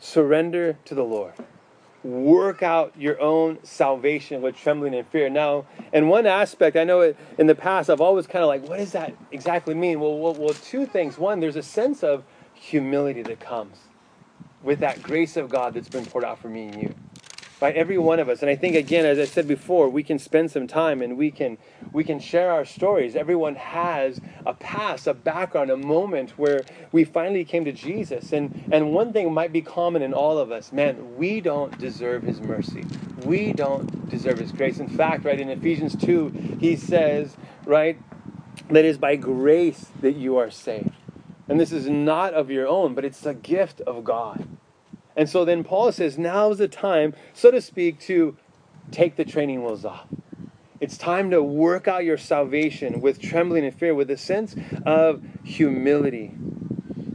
Surrender 0.00 0.78
to 0.84 0.94
the 0.94 1.04
Lord 1.04 1.34
work 2.04 2.62
out 2.62 2.92
your 2.96 3.20
own 3.20 3.58
salvation 3.64 4.40
with 4.42 4.56
trembling 4.56 4.94
and 4.94 5.06
fear. 5.08 5.28
Now, 5.28 5.66
in 5.92 6.08
one 6.08 6.26
aspect, 6.26 6.76
I 6.76 6.84
know 6.84 7.00
it, 7.00 7.16
in 7.38 7.46
the 7.46 7.54
past 7.54 7.90
I've 7.90 8.00
always 8.00 8.26
kind 8.26 8.42
of 8.42 8.48
like, 8.48 8.68
what 8.68 8.78
does 8.78 8.92
that 8.92 9.14
exactly 9.32 9.74
mean? 9.74 10.00
Well, 10.00 10.18
well, 10.18 10.34
well, 10.34 10.54
two 10.54 10.86
things. 10.86 11.18
One, 11.18 11.40
there's 11.40 11.56
a 11.56 11.62
sense 11.62 12.02
of 12.02 12.24
humility 12.54 13.22
that 13.22 13.40
comes 13.40 13.78
with 14.62 14.80
that 14.80 15.02
grace 15.02 15.36
of 15.36 15.48
God 15.48 15.74
that's 15.74 15.88
been 15.88 16.06
poured 16.06 16.24
out 16.24 16.38
for 16.38 16.48
me 16.48 16.68
and 16.68 16.82
you 16.82 16.94
by 17.58 17.72
every 17.72 17.98
one 17.98 18.18
of 18.18 18.28
us. 18.28 18.42
And 18.42 18.50
i 18.50 18.56
think 18.56 18.76
again 18.76 19.04
as 19.04 19.18
i 19.18 19.24
said 19.24 19.48
before 19.48 19.88
we 19.88 20.02
can 20.02 20.18
spend 20.18 20.50
some 20.50 20.66
time 20.66 21.02
and 21.02 21.16
we 21.16 21.30
can 21.30 21.58
we 21.92 22.04
can 22.04 22.20
share 22.20 22.50
our 22.50 22.64
stories. 22.64 23.16
Everyone 23.16 23.54
has 23.56 24.20
a 24.46 24.54
past 24.54 25.06
a 25.06 25.14
background 25.14 25.70
a 25.70 25.76
moment 25.76 26.38
where 26.38 26.64
we 26.92 27.04
finally 27.04 27.44
came 27.44 27.64
to 27.64 27.72
jesus. 27.72 28.32
And 28.32 28.68
and 28.72 28.92
one 28.92 29.12
thing 29.12 29.32
might 29.32 29.52
be 29.52 29.62
common 29.62 30.02
in 30.02 30.12
all 30.14 30.38
of 30.38 30.50
us 30.50 30.72
man 30.72 31.16
we 31.16 31.40
don't 31.40 31.76
deserve 31.78 32.22
his 32.22 32.40
mercy. 32.40 32.84
We 33.24 33.52
don't 33.52 34.08
deserve 34.08 34.38
his 34.38 34.52
grace. 34.52 34.78
In 34.78 34.88
fact 34.88 35.24
right 35.24 35.38
in 35.38 35.48
ephesians 35.48 35.96
2 35.96 36.58
he 36.60 36.76
says 36.76 37.36
right 37.64 37.98
that 38.70 38.84
is 38.84 38.98
by 38.98 39.16
grace 39.16 39.86
that 40.00 40.12
you 40.12 40.36
are 40.36 40.50
saved. 40.50 40.90
And 41.48 41.58
this 41.58 41.72
is 41.72 41.86
not 41.86 42.34
of 42.34 42.50
your 42.50 42.66
own 42.68 42.94
but 42.94 43.04
it's 43.04 43.24
a 43.26 43.34
gift 43.34 43.80
of 43.82 44.04
god 44.04 44.46
and 45.18 45.28
so 45.28 45.44
then 45.44 45.64
Paul 45.64 45.90
says, 45.90 46.16
now 46.16 46.52
is 46.52 46.58
the 46.58 46.68
time, 46.68 47.12
so 47.34 47.50
to 47.50 47.60
speak, 47.60 47.98
to 48.02 48.36
take 48.92 49.16
the 49.16 49.24
training 49.24 49.64
wheels 49.64 49.84
off. 49.84 50.06
It's 50.80 50.96
time 50.96 51.32
to 51.32 51.42
work 51.42 51.88
out 51.88 52.04
your 52.04 52.16
salvation 52.16 53.00
with 53.00 53.20
trembling 53.20 53.64
and 53.64 53.74
fear, 53.74 53.96
with 53.96 54.12
a 54.12 54.16
sense 54.16 54.54
of 54.86 55.20
humility. 55.42 56.36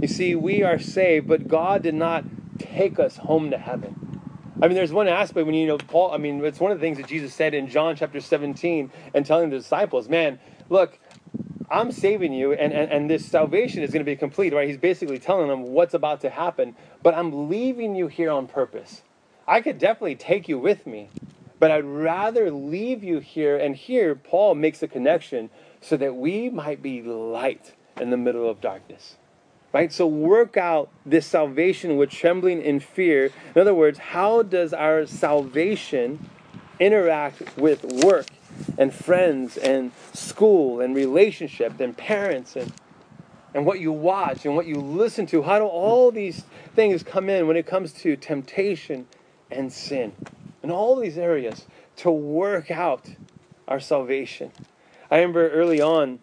You 0.01 0.09
see, 0.09 0.35
we 0.35 0.63
are 0.63 0.79
saved, 0.79 1.29
but 1.29 1.47
God 1.47 1.81
did 1.81 1.95
not 1.95 2.25
take 2.59 2.99
us 2.99 3.15
home 3.15 3.51
to 3.51 3.57
heaven. 3.57 3.95
I 4.61 4.67
mean, 4.67 4.75
there's 4.75 4.91
one 4.91 5.07
aspect 5.07 5.45
when 5.45 5.55
you 5.55 5.65
know 5.65 5.77
Paul, 5.77 6.11
I 6.11 6.17
mean, 6.17 6.43
it's 6.43 6.59
one 6.59 6.73
of 6.73 6.79
the 6.79 6.85
things 6.85 6.97
that 6.97 7.07
Jesus 7.07 7.33
said 7.33 7.53
in 7.53 7.69
John 7.69 7.95
chapter 7.95 8.19
17 8.19 8.91
and 9.13 9.25
telling 9.25 9.49
the 9.49 9.59
disciples, 9.59 10.09
man, 10.09 10.39
look, 10.69 10.99
I'm 11.73 11.91
saving 11.91 12.33
you, 12.33 12.53
and, 12.53 12.71
and, 12.71 12.91
and 12.91 13.09
this 13.09 13.25
salvation 13.25 13.81
is 13.81 13.89
going 13.89 14.05
to 14.05 14.09
be 14.09 14.15
complete, 14.15 14.53
right? 14.53 14.67
He's 14.67 14.77
basically 14.77 15.17
telling 15.17 15.47
them 15.47 15.73
what's 15.73 15.95
about 15.95 16.21
to 16.21 16.29
happen, 16.29 16.75
but 17.01 17.15
I'm 17.15 17.49
leaving 17.49 17.95
you 17.95 18.07
here 18.07 18.29
on 18.29 18.45
purpose. 18.45 19.01
I 19.47 19.59
could 19.59 19.79
definitely 19.79 20.15
take 20.15 20.47
you 20.47 20.59
with 20.59 20.85
me, 20.85 21.09
but 21.57 21.71
I'd 21.71 21.83
rather 21.83 22.51
leave 22.51 23.03
you 23.03 23.17
here. 23.17 23.57
And 23.57 23.75
here, 23.75 24.13
Paul 24.13 24.53
makes 24.53 24.83
a 24.83 24.87
connection 24.87 25.49
so 25.81 25.97
that 25.97 26.15
we 26.15 26.47
might 26.47 26.83
be 26.83 27.01
light 27.01 27.73
in 27.99 28.11
the 28.11 28.17
middle 28.17 28.47
of 28.47 28.61
darkness. 28.61 29.15
Right? 29.73 29.91
So 29.91 30.05
work 30.05 30.55
out 30.55 30.91
this 31.03 31.25
salvation 31.25 31.97
with 31.97 32.11
trembling 32.11 32.63
and 32.63 32.83
fear. 32.83 33.31
In 33.55 33.61
other 33.61 33.73
words, 33.73 33.97
how 33.97 34.43
does 34.43 34.73
our 34.73 35.07
salvation 35.07 36.29
interact 36.79 37.57
with 37.57 37.83
work 37.83 38.27
and 38.77 38.93
friends 38.93 39.57
and 39.57 39.91
school 40.13 40.81
and 40.81 40.95
relationship 40.95 41.79
and 41.79 41.95
parents 41.97 42.55
and 42.55 42.71
and 43.53 43.65
what 43.65 43.79
you 43.79 43.91
watch 43.91 44.45
and 44.45 44.55
what 44.55 44.65
you 44.65 44.75
listen 44.75 45.25
to? 45.27 45.43
How 45.43 45.59
do 45.59 45.65
all 45.65 46.11
these 46.11 46.43
things 46.75 47.03
come 47.03 47.29
in 47.29 47.47
when 47.47 47.55
it 47.55 47.67
comes 47.67 47.93
to 47.93 48.15
temptation 48.15 49.07
and 49.51 49.71
sin? 49.71 50.13
In 50.63 50.71
all 50.71 50.95
these 50.95 51.17
areas 51.17 51.67
to 51.97 52.09
work 52.09 52.71
out 52.71 53.09
our 53.67 53.79
salvation. 53.79 54.51
I 55.11 55.17
remember 55.17 55.49
early 55.49 55.81
on, 55.81 56.19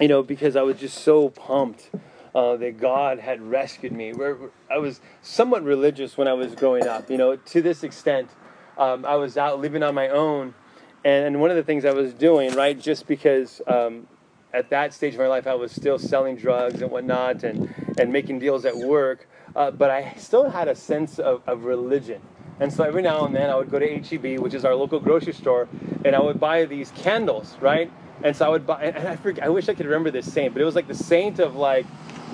you 0.00 0.08
know, 0.08 0.22
because 0.22 0.56
I 0.56 0.62
was 0.62 0.78
just 0.78 0.98
so 0.98 1.28
pumped 1.28 1.90
uh, 2.34 2.56
that 2.56 2.78
God 2.78 3.18
had 3.18 3.42
rescued 3.42 3.92
me. 3.92 4.12
Where 4.12 4.36
I 4.70 4.78
was 4.78 5.00
somewhat 5.22 5.62
religious 5.62 6.16
when 6.16 6.26
I 6.26 6.32
was 6.32 6.54
growing 6.54 6.86
up, 6.86 7.10
you 7.10 7.16
know, 7.16 7.36
to 7.36 7.62
this 7.62 7.82
extent. 7.84 8.30
Um, 8.76 9.04
I 9.04 9.14
was 9.14 9.36
out 9.36 9.60
living 9.60 9.84
on 9.84 9.94
my 9.94 10.08
own, 10.08 10.54
and 11.04 11.40
one 11.40 11.50
of 11.50 11.56
the 11.56 11.62
things 11.62 11.84
I 11.84 11.92
was 11.92 12.12
doing, 12.14 12.54
right, 12.54 12.78
just 12.78 13.06
because 13.06 13.60
um, 13.66 14.06
at 14.52 14.70
that 14.70 14.94
stage 14.94 15.14
of 15.14 15.20
my 15.20 15.26
life 15.26 15.46
I 15.46 15.54
was 15.54 15.72
still 15.72 15.98
selling 15.98 16.36
drugs 16.36 16.80
and 16.80 16.90
whatnot, 16.90 17.44
and 17.44 17.74
and 17.98 18.12
making 18.12 18.38
deals 18.38 18.64
at 18.64 18.76
work, 18.76 19.28
uh, 19.54 19.70
but 19.70 19.90
I 19.90 20.14
still 20.16 20.50
had 20.50 20.68
a 20.68 20.74
sense 20.74 21.18
of, 21.18 21.42
of 21.46 21.64
religion. 21.64 22.20
And 22.60 22.72
so 22.72 22.84
every 22.84 23.02
now 23.02 23.24
and 23.24 23.34
then 23.34 23.50
I 23.50 23.56
would 23.56 23.70
go 23.70 23.78
to 23.78 23.98
HEB, 23.98 24.38
which 24.40 24.54
is 24.54 24.64
our 24.64 24.74
local 24.74 25.00
grocery 25.00 25.32
store, 25.32 25.68
and 26.04 26.14
I 26.14 26.20
would 26.20 26.38
buy 26.38 26.64
these 26.66 26.92
candles, 26.92 27.56
right? 27.60 27.90
And 28.22 28.36
so 28.36 28.46
I 28.46 28.48
would 28.48 28.66
buy, 28.66 28.84
and 28.84 29.08
I 29.08 29.16
forget, 29.16 29.44
I 29.44 29.48
wish 29.48 29.68
I 29.68 29.74
could 29.74 29.86
remember 29.86 30.10
this 30.10 30.32
saint, 30.32 30.54
but 30.54 30.62
it 30.62 30.64
was 30.64 30.76
like 30.76 30.86
the 30.86 30.94
saint 30.94 31.40
of 31.40 31.56
like 31.56 31.84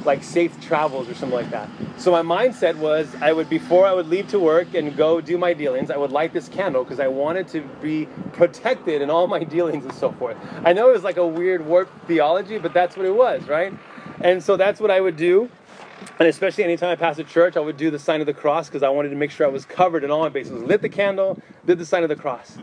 like 0.04 0.22
safe 0.22 0.58
travels 0.60 1.08
or 1.08 1.14
something 1.14 1.36
like 1.36 1.50
that. 1.50 1.68
So 1.96 2.10
my 2.10 2.22
mindset 2.22 2.76
was 2.76 3.14
I 3.20 3.32
would 3.32 3.48
before 3.48 3.86
I 3.86 3.92
would 3.92 4.08
leave 4.08 4.28
to 4.28 4.38
work 4.38 4.74
and 4.74 4.96
go 4.96 5.20
do 5.20 5.38
my 5.38 5.52
dealings, 5.52 5.90
I 5.90 5.96
would 5.96 6.12
light 6.12 6.32
this 6.32 6.48
candle 6.48 6.84
because 6.84 7.00
I 7.00 7.08
wanted 7.08 7.48
to 7.48 7.62
be 7.82 8.06
protected 8.32 9.02
in 9.02 9.10
all 9.10 9.26
my 9.26 9.44
dealings 9.56 9.84
and 9.84 9.94
so 9.94 10.12
forth. 10.12 10.36
I 10.64 10.72
know 10.72 10.88
it 10.90 10.92
was 10.92 11.04
like 11.04 11.16
a 11.16 11.26
weird 11.26 11.66
warped 11.66 12.06
theology, 12.06 12.58
but 12.58 12.72
that's 12.72 12.96
what 12.96 13.06
it 13.06 13.14
was, 13.14 13.46
right? 13.48 13.72
And 14.20 14.42
so 14.42 14.56
that's 14.56 14.80
what 14.80 14.90
I 14.90 15.00
would 15.00 15.16
do. 15.16 15.50
And 16.18 16.28
especially 16.28 16.64
anytime 16.64 16.90
I 16.90 16.96
passed 16.96 17.18
a 17.18 17.24
church, 17.24 17.56
I 17.56 17.60
would 17.60 17.76
do 17.76 17.90
the 17.90 17.98
sign 17.98 18.20
of 18.20 18.26
the 18.26 18.34
cross 18.34 18.68
because 18.68 18.82
I 18.82 18.88
wanted 18.88 19.10
to 19.10 19.16
make 19.16 19.30
sure 19.30 19.46
I 19.46 19.50
was 19.50 19.64
covered 19.64 20.04
in 20.04 20.10
all 20.10 20.20
my 20.20 20.28
bases. 20.28 20.62
Lit 20.62 20.82
the 20.82 20.88
candle, 20.88 21.40
did 21.66 21.78
the 21.78 21.86
sign 21.86 22.02
of 22.02 22.08
the 22.08 22.16
cross. 22.16 22.58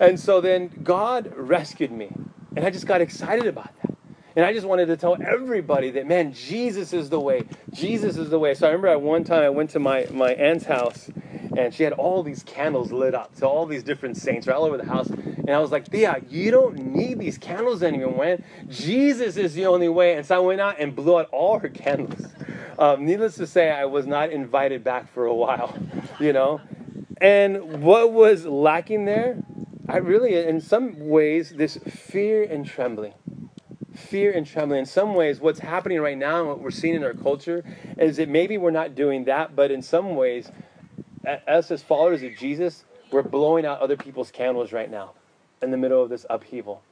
And 0.00 0.18
so 0.18 0.40
then 0.40 0.70
God 0.82 1.32
rescued 1.36 1.92
me. 1.92 2.10
And 2.56 2.64
I 2.64 2.70
just 2.70 2.86
got 2.86 3.00
excited 3.00 3.46
about 3.46 3.70
that. 3.82 3.89
And 4.36 4.44
I 4.44 4.52
just 4.52 4.66
wanted 4.66 4.86
to 4.86 4.96
tell 4.96 5.16
everybody 5.20 5.90
that, 5.92 6.06
man, 6.06 6.32
Jesus 6.32 6.92
is 6.92 7.10
the 7.10 7.18
way. 7.18 7.42
Jesus 7.72 8.16
is 8.16 8.30
the 8.30 8.38
way. 8.38 8.54
So 8.54 8.66
I 8.66 8.70
remember 8.70 8.88
at 8.88 9.02
one 9.02 9.24
time 9.24 9.42
I 9.42 9.48
went 9.48 9.70
to 9.70 9.80
my, 9.80 10.06
my 10.12 10.32
aunt's 10.34 10.66
house 10.66 11.10
and 11.56 11.74
she 11.74 11.82
had 11.82 11.92
all 11.92 12.22
these 12.22 12.44
candles 12.44 12.92
lit 12.92 13.14
up. 13.14 13.32
So 13.34 13.48
all 13.48 13.66
these 13.66 13.82
different 13.82 14.16
saints 14.16 14.46
are 14.46 14.52
all 14.52 14.64
over 14.64 14.76
the 14.76 14.86
house. 14.86 15.08
And 15.08 15.50
I 15.50 15.58
was 15.58 15.72
like, 15.72 15.88
Thea, 15.88 16.22
you 16.28 16.52
don't 16.52 16.76
need 16.78 17.18
these 17.18 17.38
candles 17.38 17.82
anymore, 17.82 18.24
man. 18.24 18.44
Jesus 18.68 19.36
is 19.36 19.54
the 19.54 19.66
only 19.66 19.88
way. 19.88 20.14
And 20.14 20.24
so 20.24 20.36
I 20.36 20.38
went 20.38 20.60
out 20.60 20.78
and 20.78 20.94
blew 20.94 21.18
out 21.18 21.28
all 21.32 21.58
her 21.58 21.68
candles. 21.68 22.26
Um, 22.78 23.04
needless 23.04 23.34
to 23.36 23.46
say, 23.46 23.70
I 23.70 23.84
was 23.86 24.06
not 24.06 24.30
invited 24.30 24.84
back 24.84 25.12
for 25.12 25.26
a 25.26 25.34
while, 25.34 25.76
you 26.20 26.32
know. 26.32 26.60
And 27.20 27.82
what 27.82 28.12
was 28.12 28.46
lacking 28.46 29.06
there? 29.06 29.42
I 29.88 29.96
really, 29.96 30.36
in 30.36 30.60
some 30.60 31.08
ways, 31.08 31.50
this 31.50 31.76
fear 31.76 32.44
and 32.44 32.64
trembling 32.64 33.14
fear 34.00 34.32
and 34.32 34.46
trembling. 34.46 34.80
In 34.80 34.86
some 34.86 35.14
ways, 35.14 35.40
what's 35.40 35.60
happening 35.60 36.00
right 36.00 36.18
now 36.18 36.40
and 36.40 36.48
what 36.48 36.60
we're 36.60 36.70
seeing 36.70 36.94
in 36.94 37.04
our 37.04 37.14
culture 37.14 37.64
is 37.98 38.16
that 38.16 38.28
maybe 38.28 38.58
we're 38.58 38.70
not 38.70 38.94
doing 38.94 39.24
that, 39.24 39.54
but 39.54 39.70
in 39.70 39.82
some 39.82 40.16
ways, 40.16 40.50
us 41.46 41.70
as 41.70 41.82
followers 41.82 42.22
of 42.22 42.36
Jesus, 42.36 42.84
we're 43.10 43.22
blowing 43.22 43.66
out 43.66 43.80
other 43.80 43.96
people's 43.96 44.30
candles 44.30 44.72
right 44.72 44.90
now 44.90 45.12
in 45.62 45.70
the 45.70 45.76
middle 45.76 46.02
of 46.02 46.08
this 46.08 46.24
upheaval. 46.30 46.82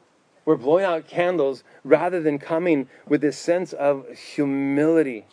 We're 0.44 0.56
blowing 0.56 0.84
out 0.84 1.06
candles 1.06 1.62
rather 1.84 2.22
than 2.22 2.38
coming 2.38 2.88
with 3.06 3.20
this 3.20 3.38
sense 3.38 3.72
of 3.72 4.06
humility. 4.16 5.26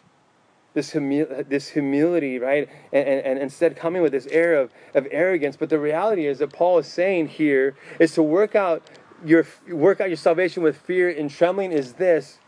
This, 0.73 0.91
this 0.91 1.69
humility, 1.69 2.37
right? 2.37 2.67
And, 2.91 3.07
and, 3.07 3.25
and 3.25 3.39
instead 3.39 3.77
coming 3.77 4.01
with 4.01 4.11
this 4.11 4.27
air 4.27 4.55
of, 4.55 4.71
of 4.93 5.07
arrogance. 5.09 5.55
But 5.55 5.69
the 5.69 5.79
reality 5.79 6.27
is 6.27 6.39
that 6.39 6.51
Paul 6.51 6.79
is 6.79 6.87
saying 6.87 7.29
here 7.29 7.77
is 7.97 8.13
to 8.15 8.23
work 8.23 8.55
out 8.55 8.83
your 9.23 9.45
work 9.69 10.01
out 10.01 10.09
your 10.09 10.17
salvation 10.17 10.63
with 10.63 10.77
fear 10.77 11.09
and 11.09 11.29
trembling 11.29 11.71
is 11.71 11.93
this. 11.93 12.39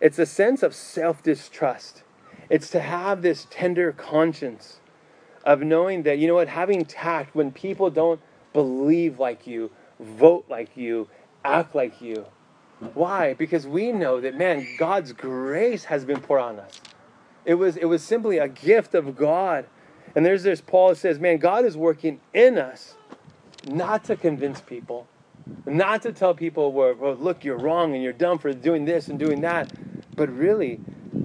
It's 0.00 0.18
a 0.18 0.26
sense 0.26 0.62
of 0.62 0.74
self-distrust. 0.74 2.02
It's 2.50 2.70
to 2.70 2.80
have 2.80 3.22
this 3.22 3.46
tender 3.50 3.92
conscience 3.92 4.80
of 5.44 5.62
knowing 5.62 6.02
that 6.02 6.18
you 6.18 6.28
know 6.28 6.34
what 6.34 6.48
having 6.48 6.84
tact 6.84 7.34
when 7.34 7.50
people 7.50 7.90
don't 7.90 8.20
believe 8.52 9.18
like 9.18 9.46
you 9.46 9.70
vote 9.98 10.44
like 10.48 10.76
you 10.76 11.08
act 11.44 11.74
like 11.74 12.00
you. 12.00 12.26
Why? 12.94 13.34
Because 13.34 13.66
we 13.66 13.92
know 13.92 14.20
that 14.20 14.36
man 14.36 14.66
god's 14.78 15.12
grace 15.12 15.84
has 15.84 16.04
been 16.04 16.20
poured 16.20 16.42
on 16.42 16.60
us. 16.60 16.80
It 17.44 17.54
was 17.54 17.76
it 17.76 17.86
was 17.86 18.02
simply 18.02 18.38
a 18.38 18.48
gift 18.48 18.94
of 18.94 19.16
god. 19.16 19.66
And 20.14 20.26
there's 20.26 20.42
this 20.42 20.60
paul 20.60 20.94
says 20.94 21.18
man 21.18 21.38
god 21.38 21.64
is 21.64 21.76
working 21.76 22.20
in 22.34 22.58
us 22.58 22.96
not 23.66 24.04
to 24.04 24.16
convince 24.16 24.60
people 24.60 25.06
not 25.66 26.02
to 26.02 26.12
tell 26.12 26.34
people, 26.34 26.72
well, 26.72 26.94
well, 26.94 27.14
look, 27.14 27.44
you're 27.44 27.58
wrong 27.58 27.94
and 27.94 28.02
you're 28.02 28.12
dumb 28.12 28.38
for 28.38 28.52
doing 28.52 28.84
this 28.84 29.08
and 29.08 29.18
doing 29.18 29.40
that, 29.42 29.72
but 30.14 30.28
really 30.30 30.80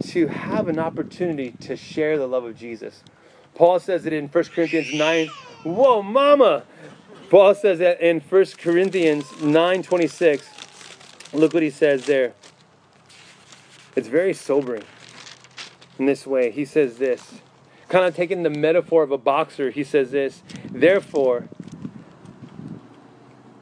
to 0.08 0.28
have 0.28 0.68
an 0.68 0.80
opportunity 0.80 1.52
to 1.62 1.76
share 1.76 2.18
the 2.18 2.28
love 2.28 2.44
of 2.44 2.58
Jesus. 2.58 3.04
Paul 3.56 3.80
says 3.80 4.06
it 4.06 4.14
in 4.14 4.28
1 4.28 4.44
Corinthians 4.46 4.94
9. 4.94 5.28
Whoa, 5.64 6.04
mama! 6.04 6.64
Paul 7.30 7.56
says 7.56 7.80
that 7.80 8.00
in 8.00 8.22
1 8.22 8.46
Corinthians 8.58 9.42
9 9.42 9.84
26. 9.84 10.48
Look 11.34 11.54
what 11.54 11.64
he 11.64 11.70
says 11.70 12.06
there. 12.06 12.34
It's 13.96 14.08
very 14.08 14.34
sobering 14.34 14.84
in 16.00 16.06
this 16.06 16.26
way. 16.26 16.52
He 16.52 16.66
says 16.66 16.98
this, 16.98 17.42
kind 17.90 18.06
of 18.06 18.16
taking 18.16 18.44
the 18.44 18.50
metaphor 18.50 19.04
of 19.04 19.12
a 19.12 19.18
boxer, 19.18 19.72
he 19.72 19.84
says 19.84 20.12
this, 20.12 20.44
therefore, 20.70 21.50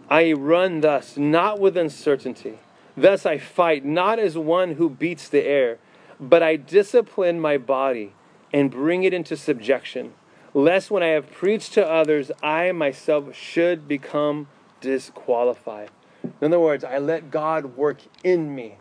I 0.10 0.34
run 0.34 0.82
thus, 0.82 1.18
not 1.18 1.60
with 1.60 1.76
uncertainty. 1.76 2.60
Thus 2.96 3.26
I 3.26 3.38
fight, 3.38 3.84
not 3.84 4.20
as 4.20 4.38
one 4.38 4.76
who 4.76 4.90
beats 4.90 5.28
the 5.28 5.44
air, 5.44 5.80
but 6.20 6.44
I 6.44 6.56
discipline 6.56 7.40
my 7.40 7.58
body 7.58 8.14
and 8.54 8.72
bring 8.72 9.04
it 9.04 9.14
into 9.14 9.36
subjection, 9.36 10.14
lest 10.54 10.92
when 10.92 11.04
I 11.04 11.08
have 11.08 11.32
preached 11.32 11.74
to 11.74 11.86
others, 11.86 12.32
I 12.42 12.72
myself 12.72 13.36
should 13.36 13.88
become 13.88 14.48
disqualified. 14.80 15.90
In 16.24 16.48
other 16.48 16.60
words, 16.60 16.84
I 16.84 17.00
let 17.00 17.32
God 17.32 17.76
work 17.76 17.98
in 18.24 18.54
me 18.54 18.78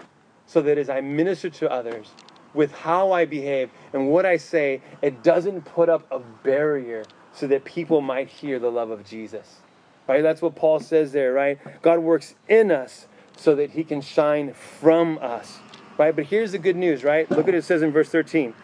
so 0.46 0.60
that 0.60 0.78
as 0.78 0.88
I 0.88 1.00
minister 1.00 1.50
to 1.50 1.70
others, 1.70 2.10
with 2.52 2.72
how 2.72 3.12
I 3.12 3.24
behave 3.24 3.70
and 3.92 4.08
what 4.08 4.24
I 4.24 4.36
say, 4.36 4.80
it 5.02 5.22
doesn't 5.22 5.62
put 5.62 5.88
up 5.88 6.06
a 6.12 6.20
barrier 6.20 7.04
so 7.32 7.46
that 7.48 7.64
people 7.64 8.00
might 8.00 8.28
hear 8.28 8.58
the 8.58 8.70
love 8.70 8.90
of 8.90 9.04
Jesus. 9.04 9.56
Right? 10.06 10.22
That's 10.22 10.42
what 10.42 10.54
Paul 10.54 10.80
says 10.80 11.12
there, 11.12 11.32
right? 11.32 11.58
God 11.82 12.00
works 12.00 12.34
in 12.48 12.70
us 12.70 13.06
so 13.36 13.54
that 13.54 13.70
he 13.70 13.84
can 13.84 14.00
shine 14.00 14.52
from 14.52 15.18
us. 15.18 15.58
Right? 15.96 16.14
But 16.14 16.26
here's 16.26 16.52
the 16.52 16.58
good 16.58 16.76
news, 16.76 17.04
right? 17.04 17.30
Look 17.30 17.48
at 17.48 17.54
it 17.54 17.64
says 17.64 17.82
in 17.82 17.92
verse 17.92 18.08
13. 18.08 18.54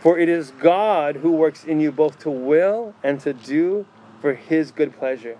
For 0.00 0.18
it 0.18 0.28
is 0.28 0.52
God 0.52 1.16
who 1.16 1.32
works 1.32 1.64
in 1.64 1.80
you 1.80 1.92
both 1.92 2.18
to 2.20 2.30
will 2.30 2.94
and 3.02 3.20
to 3.20 3.32
do 3.32 3.86
for 4.20 4.34
his 4.34 4.70
good 4.70 4.96
pleasure. 4.96 5.36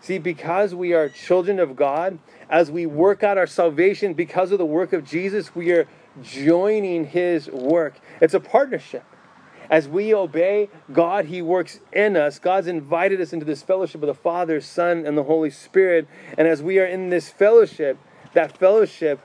See, 0.00 0.18
because 0.18 0.74
we 0.74 0.92
are 0.92 1.08
children 1.08 1.58
of 1.58 1.74
God, 1.74 2.18
as 2.48 2.70
we 2.70 2.86
work 2.86 3.22
out 3.22 3.38
our 3.38 3.46
salvation 3.46 4.14
because 4.14 4.52
of 4.52 4.58
the 4.58 4.66
work 4.66 4.92
of 4.92 5.04
Jesus, 5.04 5.54
we 5.54 5.72
are 5.72 5.88
joining 6.22 7.06
his 7.06 7.50
work. 7.50 7.98
It's 8.20 8.34
a 8.34 8.40
partnership. 8.40 9.04
As 9.70 9.86
we 9.86 10.14
obey 10.14 10.70
God, 10.92 11.26
He 11.26 11.42
works 11.42 11.80
in 11.92 12.16
us. 12.16 12.38
God's 12.38 12.66
invited 12.66 13.20
us 13.20 13.32
into 13.32 13.44
this 13.44 13.62
fellowship 13.62 14.02
of 14.02 14.06
the 14.06 14.14
Father, 14.14 14.60
Son, 14.60 15.04
and 15.06 15.16
the 15.16 15.24
Holy 15.24 15.50
Spirit. 15.50 16.08
And 16.36 16.48
as 16.48 16.62
we 16.62 16.78
are 16.78 16.86
in 16.86 17.10
this 17.10 17.28
fellowship, 17.28 17.98
that 18.32 18.56
fellowship 18.56 19.20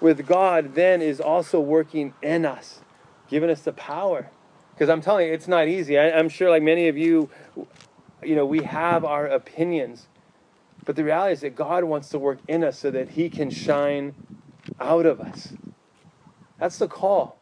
with 0.00 0.26
God 0.26 0.74
then 0.74 1.02
is 1.02 1.20
also 1.20 1.60
working 1.60 2.14
in 2.22 2.44
us, 2.44 2.80
giving 3.28 3.50
us 3.50 3.62
the 3.62 3.72
power. 3.72 4.30
Because 4.74 4.88
I'm 4.88 5.00
telling 5.00 5.28
you, 5.28 5.32
it's 5.32 5.48
not 5.48 5.68
easy. 5.68 5.98
I, 5.98 6.10
I'm 6.10 6.28
sure, 6.28 6.50
like 6.50 6.62
many 6.62 6.88
of 6.88 6.96
you, 6.96 7.30
you 8.22 8.34
know, 8.34 8.46
we 8.46 8.62
have 8.62 9.04
our 9.04 9.26
opinions. 9.26 10.06
But 10.84 10.96
the 10.96 11.04
reality 11.04 11.34
is 11.34 11.40
that 11.42 11.54
God 11.54 11.84
wants 11.84 12.08
to 12.10 12.18
work 12.18 12.38
in 12.48 12.64
us 12.64 12.78
so 12.78 12.90
that 12.90 13.10
He 13.10 13.28
can 13.28 13.50
shine 13.50 14.14
out 14.78 15.06
of 15.06 15.20
us. 15.20 15.52
That's 16.58 16.78
the 16.78 16.88
call. 16.88 17.39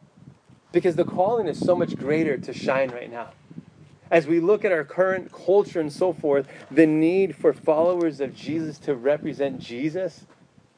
Because 0.71 0.95
the 0.95 1.05
calling 1.05 1.47
is 1.47 1.59
so 1.59 1.75
much 1.75 1.95
greater 1.95 2.37
to 2.37 2.53
shine 2.53 2.89
right 2.91 3.11
now. 3.11 3.29
As 4.11 4.25
we 4.25 4.39
look 4.39 4.65
at 4.65 4.71
our 4.71 4.83
current 4.83 5.31
culture 5.31 5.79
and 5.79 5.91
so 5.93 6.13
forth, 6.13 6.47
the 6.71 6.87
need 6.87 7.35
for 7.35 7.53
followers 7.53 8.19
of 8.19 8.35
Jesus 8.35 8.79
to 8.79 8.95
represent 8.95 9.59
Jesus, 9.59 10.25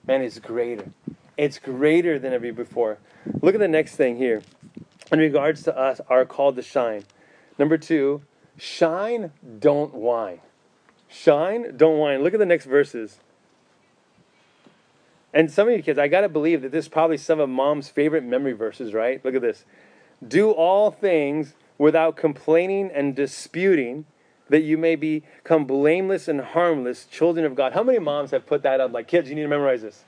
man, 0.05 0.21
is 0.21 0.39
greater. 0.39 0.91
It's 1.37 1.57
greater 1.57 2.19
than 2.19 2.33
ever 2.33 2.51
before. 2.51 2.97
Look 3.41 3.55
at 3.55 3.59
the 3.59 3.67
next 3.67 3.95
thing 3.95 4.17
here. 4.17 4.41
in 5.11 5.19
regards 5.19 5.63
to 5.63 5.77
us, 5.77 5.99
are 6.07 6.25
called 6.25 6.55
to 6.55 6.61
shine. 6.61 7.03
Number 7.57 7.77
two, 7.77 8.21
shine, 8.57 9.31
don't 9.59 9.93
whine. 9.93 10.39
Shine, 11.09 11.75
don't 11.75 11.97
whine. 11.97 12.23
Look 12.23 12.33
at 12.33 12.39
the 12.39 12.45
next 12.45 12.65
verses. 12.65 13.19
And 15.33 15.49
some 15.49 15.67
of 15.67 15.75
you 15.75 15.81
kids, 15.81 15.97
I 15.97 16.07
got 16.07 16.21
to 16.21 16.29
believe 16.29 16.61
that 16.61 16.71
this 16.71 16.85
is 16.85 16.89
probably 16.89 17.17
some 17.17 17.39
of 17.39 17.49
mom's 17.49 17.89
favorite 17.89 18.23
memory 18.23 18.53
verses, 18.53 18.93
right? 18.93 19.23
Look 19.23 19.35
at 19.35 19.41
this. 19.41 19.65
Do 20.27 20.51
all 20.51 20.91
things 20.91 21.53
without 21.77 22.15
complaining 22.15 22.91
and 22.93 23.15
disputing, 23.15 24.05
that 24.49 24.61
you 24.61 24.77
may 24.77 24.95
become 24.95 25.65
blameless 25.65 26.27
and 26.27 26.41
harmless, 26.41 27.05
children 27.05 27.45
of 27.45 27.55
God. 27.55 27.73
How 27.73 27.83
many 27.83 27.99
moms 27.99 28.31
have 28.31 28.45
put 28.45 28.63
that 28.63 28.81
up? 28.81 28.91
Like, 28.91 29.07
kids, 29.07 29.29
you 29.29 29.35
need 29.35 29.43
to 29.43 29.47
memorize 29.47 29.81
this. 29.81 30.03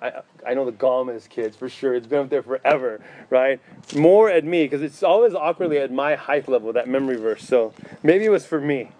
I, 0.00 0.22
I 0.46 0.54
know 0.54 0.64
the 0.64 0.72
Gomez 0.72 1.26
kids 1.26 1.56
for 1.56 1.68
sure. 1.68 1.94
It's 1.94 2.06
been 2.06 2.20
up 2.20 2.30
there 2.30 2.42
forever, 2.42 3.00
right? 3.30 3.60
More 3.96 4.30
at 4.30 4.44
me 4.44 4.64
because 4.64 4.80
it's 4.82 5.02
always 5.02 5.34
awkwardly 5.34 5.78
at 5.78 5.92
my 5.92 6.14
height 6.14 6.48
level 6.48 6.72
that 6.72 6.88
memory 6.88 7.16
verse. 7.16 7.42
So 7.42 7.74
maybe 8.02 8.24
it 8.24 8.30
was 8.30 8.46
for 8.46 8.60
me, 8.60 8.92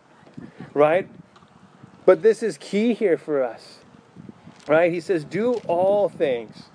right? 0.74 1.08
But 2.04 2.22
this 2.22 2.42
is 2.42 2.58
key 2.58 2.94
here 2.94 3.16
for 3.16 3.42
us, 3.42 3.77
right? 4.68 4.92
He 4.92 5.00
says, 5.00 5.24
"Do 5.24 5.54
all 5.66 6.08
things." 6.08 6.68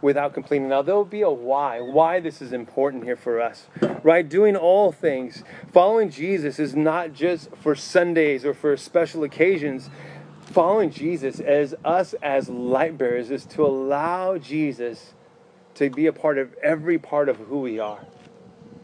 without 0.00 0.34
complaining. 0.34 0.68
Now, 0.68 0.82
there'll 0.82 1.04
be 1.04 1.22
a 1.22 1.30
why, 1.30 1.80
why 1.80 2.20
this 2.20 2.40
is 2.42 2.52
important 2.52 3.04
here 3.04 3.16
for 3.16 3.40
us, 3.40 3.66
right? 4.02 4.26
Doing 4.26 4.54
all 4.56 4.92
things. 4.92 5.42
Following 5.72 6.10
Jesus 6.10 6.58
is 6.58 6.76
not 6.76 7.12
just 7.12 7.50
for 7.56 7.74
Sundays 7.74 8.44
or 8.44 8.54
for 8.54 8.76
special 8.76 9.24
occasions, 9.24 9.90
following 10.42 10.90
Jesus 10.90 11.40
as 11.40 11.74
us 11.84 12.14
as 12.22 12.48
light 12.48 12.96
bearers 12.96 13.30
is 13.30 13.44
to 13.46 13.66
allow 13.66 14.38
Jesus 14.38 15.14
to 15.74 15.90
be 15.90 16.06
a 16.06 16.12
part 16.12 16.38
of 16.38 16.54
every 16.62 16.98
part 16.98 17.28
of 17.28 17.36
who 17.36 17.60
we 17.60 17.78
are. 17.78 18.06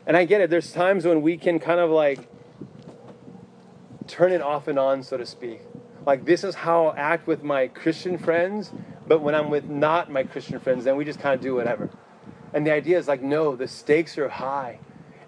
And 0.07 0.17
I 0.17 0.25
get 0.25 0.41
it. 0.41 0.51
There's 0.51 0.73
times 0.73 1.05
when 1.05 1.23
we 1.23 1.37
can 1.37 1.61
kind 1.61 1.81
of 1.81 1.91
like 1.91 2.29
turn 4.09 4.33
it 4.33 4.43
off 4.43 4.67
and 4.67 4.79
on, 4.79 5.03
so 5.03 5.17
to 5.17 5.25
speak. 5.25 5.61
Like 6.07 6.25
this 6.25 6.45
is 6.45 6.55
how 6.55 6.89
I 6.89 6.97
act 6.97 7.27
with 7.27 7.43
my 7.43 7.69
Christian 7.69 8.19
friends, 8.19 8.73
but 9.07 9.21
when 9.21 9.35
I'm 9.35 9.51
with 9.51 9.65
not 9.69 10.11
my 10.11 10.25
Christian 10.25 10.59
friends, 10.59 10.85
then 10.85 10.97
we 10.97 11.05
just 11.05 11.21
kind 11.21 11.35
of 11.35 11.41
do 11.41 11.55
whatever. 11.55 11.91
And 12.53 12.67
the 12.67 12.73
idea 12.73 12.99
is 12.99 13.09
like, 13.09 13.23
no, 13.23 13.57
the 13.57 13.69
stakes 13.69 14.19
are 14.19 14.29
high. 14.29 14.79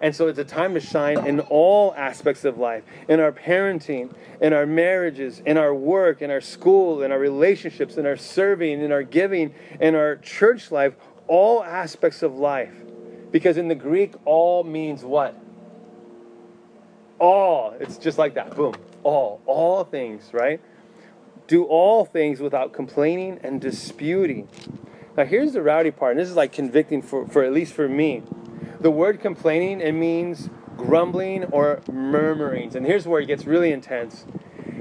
And 0.01 0.15
so 0.15 0.27
it's 0.27 0.37
a 0.37 0.43
time 0.43 0.73
to 0.73 0.79
shine 0.79 1.25
in 1.25 1.39
all 1.39 1.93
aspects 1.95 2.43
of 2.43 2.57
life 2.57 2.83
in 3.07 3.19
our 3.19 3.31
parenting, 3.31 4.13
in 4.41 4.53
our 4.53 4.65
marriages, 4.65 5.41
in 5.45 5.57
our 5.57 5.73
work, 5.73 6.21
in 6.21 6.29
our 6.29 6.41
school, 6.41 7.01
in 7.01 7.11
our 7.11 7.19
relationships, 7.19 7.95
in 7.95 8.05
our 8.05 8.17
serving, 8.17 8.81
in 8.81 8.91
our 8.91 9.03
giving, 9.03 9.53
in 9.79 9.95
our 9.95 10.17
church 10.17 10.69
life, 10.71 10.93
all 11.27 11.63
aspects 11.63 12.21
of 12.21 12.35
life. 12.35 12.73
Because 13.31 13.57
in 13.57 13.67
the 13.67 13.75
Greek, 13.75 14.13
all 14.25 14.63
means 14.63 15.03
what? 15.03 15.35
All. 17.17 17.75
It's 17.79 17.97
just 17.97 18.17
like 18.17 18.35
that. 18.35 18.55
Boom. 18.55 18.75
All. 19.05 19.39
All 19.45 19.83
things, 19.83 20.31
right? 20.33 20.59
Do 21.45 21.65
all 21.65 22.05
things 22.05 22.39
without 22.39 22.73
complaining 22.73 23.39
and 23.43 23.61
disputing. 23.61 24.49
Now, 25.15 25.25
here's 25.25 25.53
the 25.53 25.61
rowdy 25.61 25.91
part, 25.91 26.13
and 26.13 26.19
this 26.19 26.27
is 26.27 26.35
like 26.35 26.51
convicting 26.51 27.03
for, 27.03 27.27
for 27.27 27.43
at 27.43 27.53
least 27.53 27.73
for 27.73 27.87
me. 27.87 28.23
The 28.79 28.89
word 28.89 29.21
complaining, 29.21 29.79
it 29.79 29.91
means 29.91 30.49
grumbling 30.75 31.43
or 31.45 31.83
murmurings. 31.87 32.73
And 32.73 32.83
here's 32.83 33.07
where 33.07 33.21
it 33.21 33.27
gets 33.27 33.45
really 33.45 33.71
intense. 33.71 34.25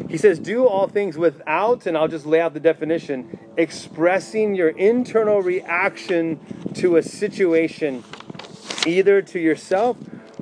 He 0.09 0.17
says, 0.17 0.39
Do 0.39 0.67
all 0.67 0.89
things 0.89 1.19
without, 1.19 1.85
and 1.85 1.95
I'll 1.95 2.09
just 2.09 2.25
lay 2.25 2.41
out 2.41 2.55
the 2.55 2.61
definition, 2.61 3.39
expressing 3.59 4.55
your 4.55 4.71
internal 4.71 5.43
reaction 5.43 6.41
to 6.77 6.97
a 6.97 7.03
situation, 7.03 8.03
either 8.87 9.21
to 9.21 9.39
yourself 9.39 9.99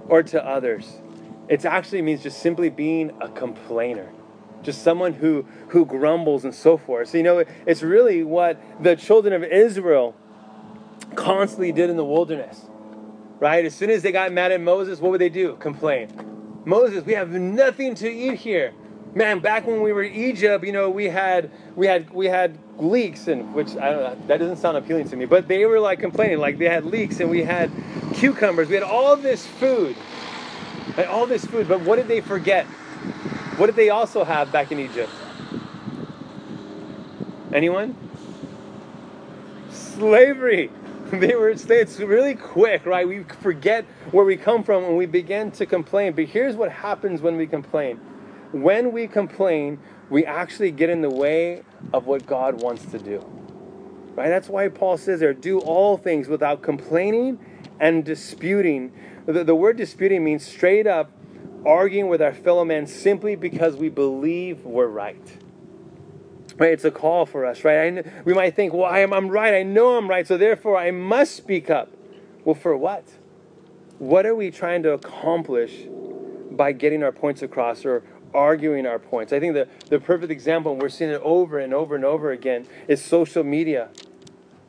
or 0.06 0.22
to 0.22 0.46
others. 0.46 1.01
It 1.48 1.64
actually 1.64 2.02
means 2.02 2.22
just 2.22 2.40
simply 2.40 2.70
being 2.70 3.12
a 3.20 3.28
complainer, 3.28 4.12
just 4.62 4.82
someone 4.82 5.12
who, 5.12 5.44
who 5.68 5.84
grumbles 5.84 6.44
and 6.44 6.54
so 6.54 6.76
forth. 6.76 7.08
So, 7.08 7.18
you 7.18 7.24
know, 7.24 7.44
it's 7.66 7.82
really 7.82 8.22
what 8.22 8.60
the 8.82 8.96
children 8.96 9.34
of 9.34 9.42
Israel 9.44 10.14
constantly 11.14 11.72
did 11.72 11.90
in 11.90 11.96
the 11.96 12.04
wilderness 12.04 12.66
right? 13.42 13.64
As 13.64 13.74
soon 13.74 13.90
as 13.90 14.02
they 14.02 14.12
got 14.12 14.30
mad 14.30 14.52
at 14.52 14.60
Moses, 14.60 15.00
what 15.00 15.10
would 15.10 15.20
they 15.20 15.28
do? 15.28 15.56
Complain. 15.56 16.08
Moses, 16.64 17.04
we 17.04 17.14
have 17.14 17.30
nothing 17.30 17.96
to 17.96 18.08
eat 18.08 18.38
here. 18.38 18.72
Man, 19.16 19.40
back 19.40 19.66
when 19.66 19.82
we 19.82 19.92
were 19.92 20.04
in 20.04 20.14
Egypt, 20.14 20.64
you 20.64 20.70
know, 20.70 20.88
we 20.88 21.06
had 21.06 21.50
we 21.74 21.88
had 21.88 22.08
we 22.10 22.26
had 22.26 22.56
leeks 22.78 23.26
and 23.26 23.52
which 23.52 23.70
I 23.76 23.90
don't 23.90 24.02
know, 24.04 24.26
that 24.28 24.38
doesn't 24.38 24.58
sound 24.58 24.76
appealing 24.76 25.08
to 25.08 25.16
me, 25.16 25.24
but 25.24 25.48
they 25.48 25.66
were 25.66 25.80
like 25.80 25.98
complaining, 25.98 26.38
like 26.38 26.56
they 26.58 26.68
had 26.68 26.84
leeks 26.84 27.18
and 27.18 27.28
we 27.28 27.42
had 27.42 27.68
cucumbers, 28.14 28.68
we 28.68 28.74
had 28.74 28.84
all 28.84 29.16
this 29.16 29.44
food. 29.44 29.96
All 31.08 31.26
this 31.26 31.44
food, 31.44 31.68
but 31.68 31.80
what 31.82 31.96
did 31.96 32.08
they 32.08 32.20
forget? 32.20 32.66
What 33.56 33.66
did 33.66 33.76
they 33.76 33.90
also 33.90 34.24
have 34.24 34.52
back 34.52 34.72
in 34.72 34.78
Egypt? 34.78 35.10
Anyone? 37.52 37.96
Slavery. 39.70 40.70
they 41.12 41.34
were 41.34 41.50
it's 41.50 42.00
really 42.00 42.34
quick, 42.34 42.86
right? 42.86 43.06
We 43.06 43.24
forget 43.24 43.84
where 44.12 44.24
we 44.24 44.36
come 44.36 44.64
from 44.64 44.84
and 44.84 44.96
we 44.96 45.04
begin 45.04 45.50
to 45.52 45.66
complain. 45.66 46.14
But 46.14 46.24
here's 46.24 46.56
what 46.56 46.72
happens 46.72 47.20
when 47.20 47.36
we 47.36 47.46
complain. 47.46 47.98
When 48.52 48.92
we 48.92 49.06
complain, 49.08 49.78
we 50.08 50.24
actually 50.24 50.70
get 50.70 50.88
in 50.88 51.02
the 51.02 51.10
way 51.10 51.64
of 51.92 52.06
what 52.06 52.26
God 52.26 52.62
wants 52.62 52.86
to 52.86 52.98
do. 52.98 53.18
Right? 54.14 54.28
That's 54.28 54.48
why 54.48 54.68
Paul 54.68 54.96
says 54.96 55.20
there, 55.20 55.34
do 55.34 55.58
all 55.60 55.98
things 55.98 56.28
without 56.28 56.62
complaining 56.62 57.38
and 57.78 58.04
disputing. 58.04 58.92
The, 59.26 59.44
the 59.44 59.54
word 59.54 59.76
disputing 59.76 60.24
means 60.24 60.44
straight 60.44 60.86
up 60.86 61.10
arguing 61.64 62.08
with 62.08 62.20
our 62.20 62.32
fellow 62.32 62.64
man 62.64 62.86
simply 62.86 63.36
because 63.36 63.76
we 63.76 63.88
believe 63.88 64.64
we're 64.64 64.88
right. 64.88 65.38
Right? 66.56 66.72
It's 66.72 66.84
a 66.84 66.90
call 66.90 67.24
for 67.24 67.46
us, 67.46 67.64
right? 67.64 67.98
I, 67.98 68.22
we 68.24 68.34
might 68.34 68.54
think, 68.54 68.72
well, 68.72 68.84
I 68.84 68.98
am, 68.98 69.12
I'm 69.12 69.28
right. 69.28 69.54
I 69.54 69.62
know 69.62 69.96
I'm 69.96 70.08
right, 70.08 70.26
so 70.26 70.36
therefore 70.36 70.76
I 70.76 70.90
must 70.90 71.36
speak 71.36 71.70
up. 71.70 71.90
Well, 72.44 72.54
for 72.54 72.76
what? 72.76 73.04
What 73.98 74.26
are 74.26 74.34
we 74.34 74.50
trying 74.50 74.82
to 74.82 74.92
accomplish 74.92 75.86
by 76.50 76.72
getting 76.72 77.02
our 77.02 77.12
points 77.12 77.42
across 77.42 77.84
or 77.84 78.02
arguing 78.34 78.86
our 78.86 78.98
points? 78.98 79.32
I 79.32 79.40
think 79.40 79.54
the, 79.54 79.68
the 79.88 80.00
perfect 80.00 80.32
example, 80.32 80.72
and 80.72 80.82
we're 80.82 80.88
seeing 80.88 81.10
it 81.10 81.20
over 81.22 81.58
and 81.58 81.72
over 81.72 81.94
and 81.94 82.04
over 82.04 82.32
again, 82.32 82.66
is 82.88 83.02
social 83.02 83.44
media. 83.44 83.90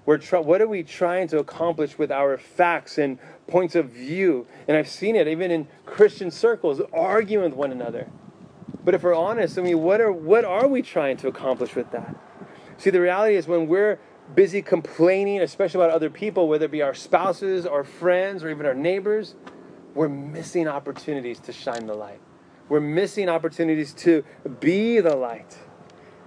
We're 0.05 0.19
what 0.19 0.61
are 0.61 0.67
we 0.67 0.83
trying 0.83 1.29
to 1.29 1.39
accomplish 1.39 1.97
with 1.97 2.11
our 2.11 2.37
facts 2.37 2.97
and 2.97 3.17
points 3.47 3.75
of 3.75 3.89
view? 3.89 4.45
And 4.67 4.75
I've 4.75 4.89
seen 4.89 5.15
it 5.15 5.27
even 5.27 5.49
in 5.49 5.67
Christian 5.85 6.29
circles, 6.29 6.81
arguing 6.91 7.45
with 7.45 7.53
one 7.53 7.71
another. 7.71 8.09
But 8.83 8.95
if 8.95 9.03
we're 9.03 9.15
honest, 9.15 9.57
I 9.57 9.61
mean, 9.61 9.81
what 9.81 10.01
are 10.01 10.11
what 10.11 10.43
are 10.43 10.67
we 10.67 10.81
trying 10.81 11.17
to 11.17 11.27
accomplish 11.29 11.75
with 11.75 11.91
that? 11.91 12.15
See, 12.77 12.89
the 12.89 12.99
reality 12.99 13.35
is 13.35 13.47
when 13.47 13.67
we're 13.67 13.99
busy 14.35 14.61
complaining, 14.61 15.41
especially 15.41 15.81
about 15.81 15.95
other 15.95 16.09
people, 16.09 16.47
whether 16.47 16.65
it 16.65 16.71
be 16.71 16.81
our 16.81 16.93
spouses, 16.93 17.65
our 17.65 17.83
friends, 17.83 18.43
or 18.43 18.49
even 18.49 18.65
our 18.65 18.73
neighbors, 18.73 19.35
we're 19.93 20.09
missing 20.09 20.67
opportunities 20.67 21.39
to 21.41 21.53
shine 21.53 21.85
the 21.85 21.93
light. 21.93 22.19
We're 22.67 22.81
missing 22.81 23.29
opportunities 23.29 23.93
to 23.95 24.23
be 24.59 24.99
the 24.99 25.15
light. 25.15 25.57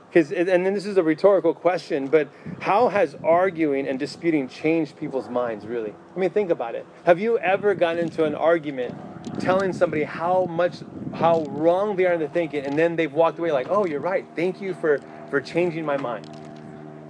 Because, 0.09 0.33
and 0.33 0.49
then 0.49 0.73
this 0.73 0.87
is 0.87 0.97
a 0.97 1.03
rhetorical 1.03 1.53
question, 1.53 2.07
but 2.07 2.29
how 2.61 2.89
has 2.89 3.17
arguing 3.23 3.87
and 3.87 3.99
disputing 3.99 4.49
changed 4.49 4.97
people's 4.97 5.29
minds, 5.29 5.67
really? 5.67 5.95
I 6.15 6.19
mean, 6.19 6.31
think 6.31 6.51
about 6.51 6.75
it. 6.75 6.87
Have 7.05 7.19
you 7.19 7.39
ever 7.39 7.75
gotten 7.75 8.05
into 8.05 8.25
an 8.25 8.35
argument 8.35 8.95
telling 9.41 9.73
somebody 9.73 10.05
how 10.05 10.45
much, 10.47 10.79
how 11.15 11.45
wrong 11.49 11.97
they 11.97 12.07
are 12.07 12.15
in 12.15 12.21
their 12.21 12.29
thinking, 12.29 12.65
and 12.65 12.79
then 12.79 12.97
they've 12.97 13.13
walked 13.13 13.39
away 13.39 13.53
like, 13.53 13.67
oh, 13.69 13.85
you're 13.85 14.01
right. 14.01 14.25
Thank 14.35 14.61
you 14.61 14.75
for, 14.75 15.01
for 15.29 15.41
changing 15.41 15.85
my 15.85 15.97
mind. 15.97 16.31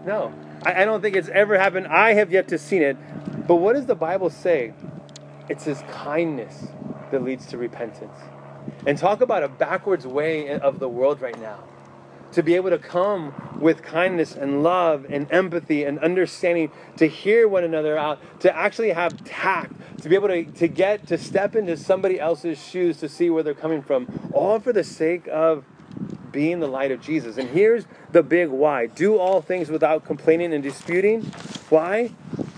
No, 0.05 0.33
I, 0.65 0.83
I 0.83 0.85
don't 0.85 1.01
think 1.03 1.17
it's 1.17 1.29
ever 1.29 1.59
happened. 1.59 1.87
I 1.87 2.15
have 2.15 2.33
yet 2.33 2.49
to 2.49 2.59
seen 2.59 2.83
it. 2.83 2.97
But 3.47 3.57
what 3.57 3.75
does 3.75 3.87
the 3.87 3.95
Bible 3.95 4.31
say? 4.31 4.73
It's 5.49 5.65
His 5.65 5.83
kindness 5.91 6.69
that 7.13 7.23
leads 7.23 7.47
to 7.47 7.59
repentance. 7.59 8.19
And 8.85 8.99
talk 8.99 9.21
about 9.21 9.45
a 9.45 9.49
backwards 9.49 10.07
way 10.07 10.51
of 10.59 10.81
the 10.81 10.89
world 10.89 11.21
right 11.21 11.39
now 11.39 11.63
to 12.37 12.43
be 12.43 12.55
able 12.55 12.69
to 12.69 12.79
come 12.79 13.33
with 13.59 13.83
kindness 13.83 14.37
and 14.37 14.63
love 14.63 15.07
and 15.09 15.27
empathy 15.33 15.85
and 15.85 15.99
understanding, 16.01 16.71
to 16.99 17.07
hear 17.09 17.49
one 17.49 17.65
another 17.65 17.97
out, 17.97 18.21
to 18.39 18.55
actually 18.55 18.91
have 18.91 19.25
tact, 19.25 19.73
to 20.03 20.11
be 20.11 20.15
able 20.15 20.29
to, 20.29 20.45
to 20.45 20.69
get 20.69 21.07
to 21.07 21.17
step 21.17 21.57
into 21.57 21.79
somebody 21.79 22.21
else's 22.21 22.63
shoes 22.63 22.99
to 22.99 23.09
see 23.09 23.31
where 23.31 23.43
they're 23.43 23.55
coming 23.55 23.81
from, 23.81 24.07
all 24.35 24.61
for 24.61 24.75
the 24.75 24.85
sake 24.85 25.27
of 25.29 25.65
being 26.31 26.61
the 26.61 26.69
light 26.69 26.91
of 26.91 27.01
Jesus. 27.01 27.39
And 27.39 27.49
here's 27.49 27.87
the 28.13 28.23
big 28.23 28.51
why 28.51 28.85
do 28.85 29.17
all 29.17 29.41
things 29.41 29.71
without 29.71 30.05
complaining 30.05 30.53
and 30.53 30.63
disputing. 30.63 31.23
Why? 31.71 32.13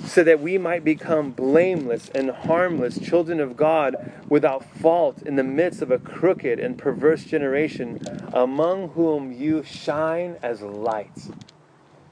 So 0.08 0.24
that 0.24 0.40
we 0.40 0.56
might 0.58 0.84
become 0.84 1.30
blameless 1.30 2.08
and 2.14 2.30
harmless 2.30 2.98
children 2.98 3.40
of 3.40 3.56
God 3.56 4.12
without 4.28 4.64
fault 4.64 5.22
in 5.22 5.36
the 5.36 5.44
midst 5.44 5.82
of 5.82 5.90
a 5.90 5.98
crooked 5.98 6.58
and 6.58 6.78
perverse 6.78 7.24
generation, 7.24 8.00
among 8.32 8.90
whom 8.90 9.32
you 9.32 9.62
shine 9.62 10.36
as 10.42 10.62
lights. 10.62 11.30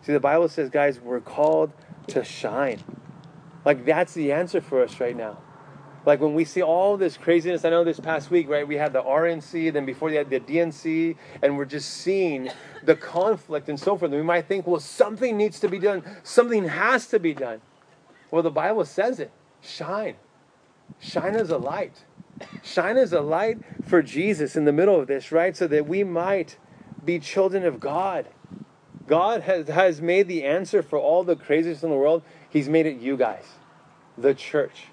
See, 0.03 0.13
the 0.13 0.21
Bible 0.21 0.49
says, 0.49 0.71
guys, 0.71 1.01
we're 1.01 1.21
called 1.21 1.73
to 2.09 2.23
shine. 2.23 2.81
Like 3.65 3.85
that's 3.85 4.15
the 4.15 4.31
answer 4.31 4.61
for 4.61 4.83
us 4.83 5.01
right 5.01 5.17
now. 5.17 5.39
Like 6.05 6.21
when 6.21 6.35
we 6.35 6.45
see 6.45 6.63
all 6.63 6.97
this 6.97 7.17
craziness, 7.17 7.65
I 7.65 7.71
know 7.71 7.83
this 7.83 7.99
past 7.99 8.31
week, 8.31 8.49
right? 8.49 8.67
We 8.67 8.77
had 8.77 8.93
the 8.93 9.03
RNC, 9.03 9.73
then 9.73 9.85
before 9.85 10.09
had 10.11 10.31
the 10.31 10.39
DNC, 10.39 11.17
and 11.43 11.57
we're 11.57 11.65
just 11.65 11.89
seeing 11.91 12.51
the 12.85 12.95
conflict 12.95 13.69
and 13.69 13.81
so 13.81 13.97
forth. 13.97 14.13
We 14.13 14.23
might 14.23 14.47
think, 14.47 14.69
well, 14.69 14.79
something 14.79 15.37
needs 15.37 15.59
to 15.61 15.69
be 15.69 15.81
done. 15.81 16.05
Something 16.23 16.69
has 16.69 17.09
to 17.09 17.19
be 17.19 17.35
done. 17.35 17.61
Well, 18.31 18.43
the 18.43 18.51
Bible 18.51 18.85
says 18.85 19.21
it. 19.21 19.31
Shine. 19.61 20.17
Shine 21.01 21.37
as 21.37 21.51
a 21.51 21.59
light. 21.59 22.05
Shine 22.63 22.97
as 22.97 23.13
a 23.13 23.21
light 23.21 23.59
for 23.85 24.03
Jesus 24.03 24.57
in 24.57 24.65
the 24.65 24.73
middle 24.73 25.01
of 25.01 25.07
this, 25.07 25.33
right? 25.33 25.57
So 25.57 25.67
that 25.69 25.87
we 25.87 26.05
might 26.05 26.59
be 27.05 27.19
children 27.19 27.65
of 27.65 27.81
God. 27.81 28.27
God 29.07 29.43
has, 29.43 29.69
has 29.69 30.01
made 30.01 30.29
the 30.29 30.45
answer 30.45 30.83
for 30.83 30.99
all 30.99 31.25
the 31.25 31.37
craziness 31.37 31.83
in 31.83 31.91
the 31.91 31.97
world. 31.97 32.23
He's 32.49 32.69
made 32.69 32.87
it 32.87 32.99
you 32.99 33.17
guys, 33.17 33.45
the 34.19 34.35
church 34.35 34.89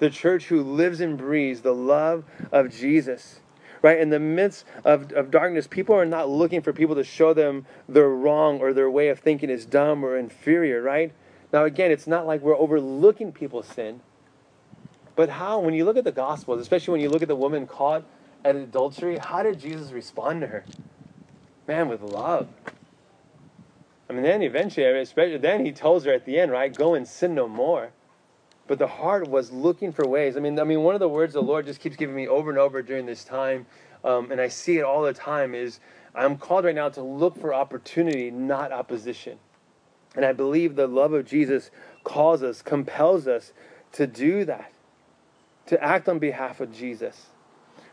the 0.00 0.10
church 0.10 0.46
who 0.46 0.62
lives 0.62 1.00
and 1.00 1.16
breathes 1.16 1.60
the 1.60 1.74
love 1.74 2.24
of 2.50 2.74
Jesus. 2.74 3.40
Right? 3.82 3.98
In 3.98 4.10
the 4.10 4.18
midst 4.18 4.66
of, 4.84 5.12
of 5.12 5.30
darkness, 5.30 5.66
people 5.66 5.94
are 5.94 6.04
not 6.04 6.28
looking 6.28 6.60
for 6.60 6.72
people 6.72 6.96
to 6.96 7.04
show 7.04 7.32
them 7.32 7.64
they're 7.88 8.10
wrong 8.10 8.60
or 8.60 8.74
their 8.74 8.90
way 8.90 9.08
of 9.08 9.20
thinking 9.20 9.48
is 9.48 9.64
dumb 9.64 10.04
or 10.04 10.18
inferior, 10.18 10.82
right? 10.82 11.12
Now, 11.52 11.64
again, 11.64 11.90
it's 11.90 12.06
not 12.06 12.26
like 12.26 12.40
we're 12.40 12.56
overlooking 12.56 13.32
people's 13.32 13.66
sin. 13.66 14.00
But 15.16 15.28
how, 15.28 15.58
when 15.58 15.74
you 15.74 15.84
look 15.84 15.96
at 15.96 16.04
the 16.04 16.12
Gospels, 16.12 16.60
especially 16.60 16.92
when 16.92 17.00
you 17.00 17.10
look 17.10 17.22
at 17.22 17.28
the 17.28 17.36
woman 17.36 17.66
caught 17.66 18.04
at 18.44 18.56
adultery, 18.56 19.18
how 19.18 19.42
did 19.42 19.58
Jesus 19.58 19.92
respond 19.92 20.40
to 20.42 20.46
her? 20.46 20.64
Man, 21.66 21.88
with 21.88 22.02
love. 22.02 22.48
I 24.08 24.12
mean, 24.12 24.22
then 24.22 24.42
eventually, 24.42 24.86
especially 25.00 25.38
then 25.38 25.64
he 25.64 25.72
tells 25.72 26.04
her 26.04 26.12
at 26.12 26.24
the 26.24 26.38
end, 26.38 26.50
right? 26.50 26.74
Go 26.74 26.94
and 26.94 27.06
sin 27.06 27.34
no 27.34 27.48
more 27.48 27.90
but 28.70 28.78
the 28.78 28.86
heart 28.86 29.26
was 29.26 29.50
looking 29.50 29.90
for 29.90 30.06
ways. 30.06 30.36
I 30.36 30.40
mean, 30.40 30.56
I 30.60 30.62
mean, 30.62 30.84
one 30.84 30.94
of 30.94 31.00
the 31.00 31.08
words 31.08 31.32
the 31.34 31.42
Lord 31.42 31.66
just 31.66 31.80
keeps 31.80 31.96
giving 31.96 32.14
me 32.14 32.28
over 32.28 32.50
and 32.50 32.58
over 32.58 32.82
during 32.82 33.04
this 33.04 33.24
time, 33.24 33.66
um, 34.04 34.30
and 34.30 34.40
I 34.40 34.46
see 34.46 34.78
it 34.78 34.84
all 34.84 35.02
the 35.02 35.12
time, 35.12 35.56
is 35.56 35.80
I'm 36.14 36.38
called 36.38 36.64
right 36.64 36.74
now 36.74 36.88
to 36.90 37.02
look 37.02 37.36
for 37.36 37.52
opportunity, 37.52 38.30
not 38.30 38.70
opposition. 38.70 39.40
And 40.16 40.24
I 40.24 40.32
believe 40.32 40.76
the 40.76 40.86
love 40.86 41.12
of 41.12 41.26
Jesus 41.26 41.70
calls 42.04 42.42
us, 42.42 42.62
compels 42.62 43.28
us 43.28 43.52
to 43.92 44.06
do 44.06 44.44
that, 44.44 44.72
to 45.66 45.82
act 45.82 46.08
on 46.08 46.18
behalf 46.18 46.60
of 46.60 46.72
Jesus. 46.72 47.26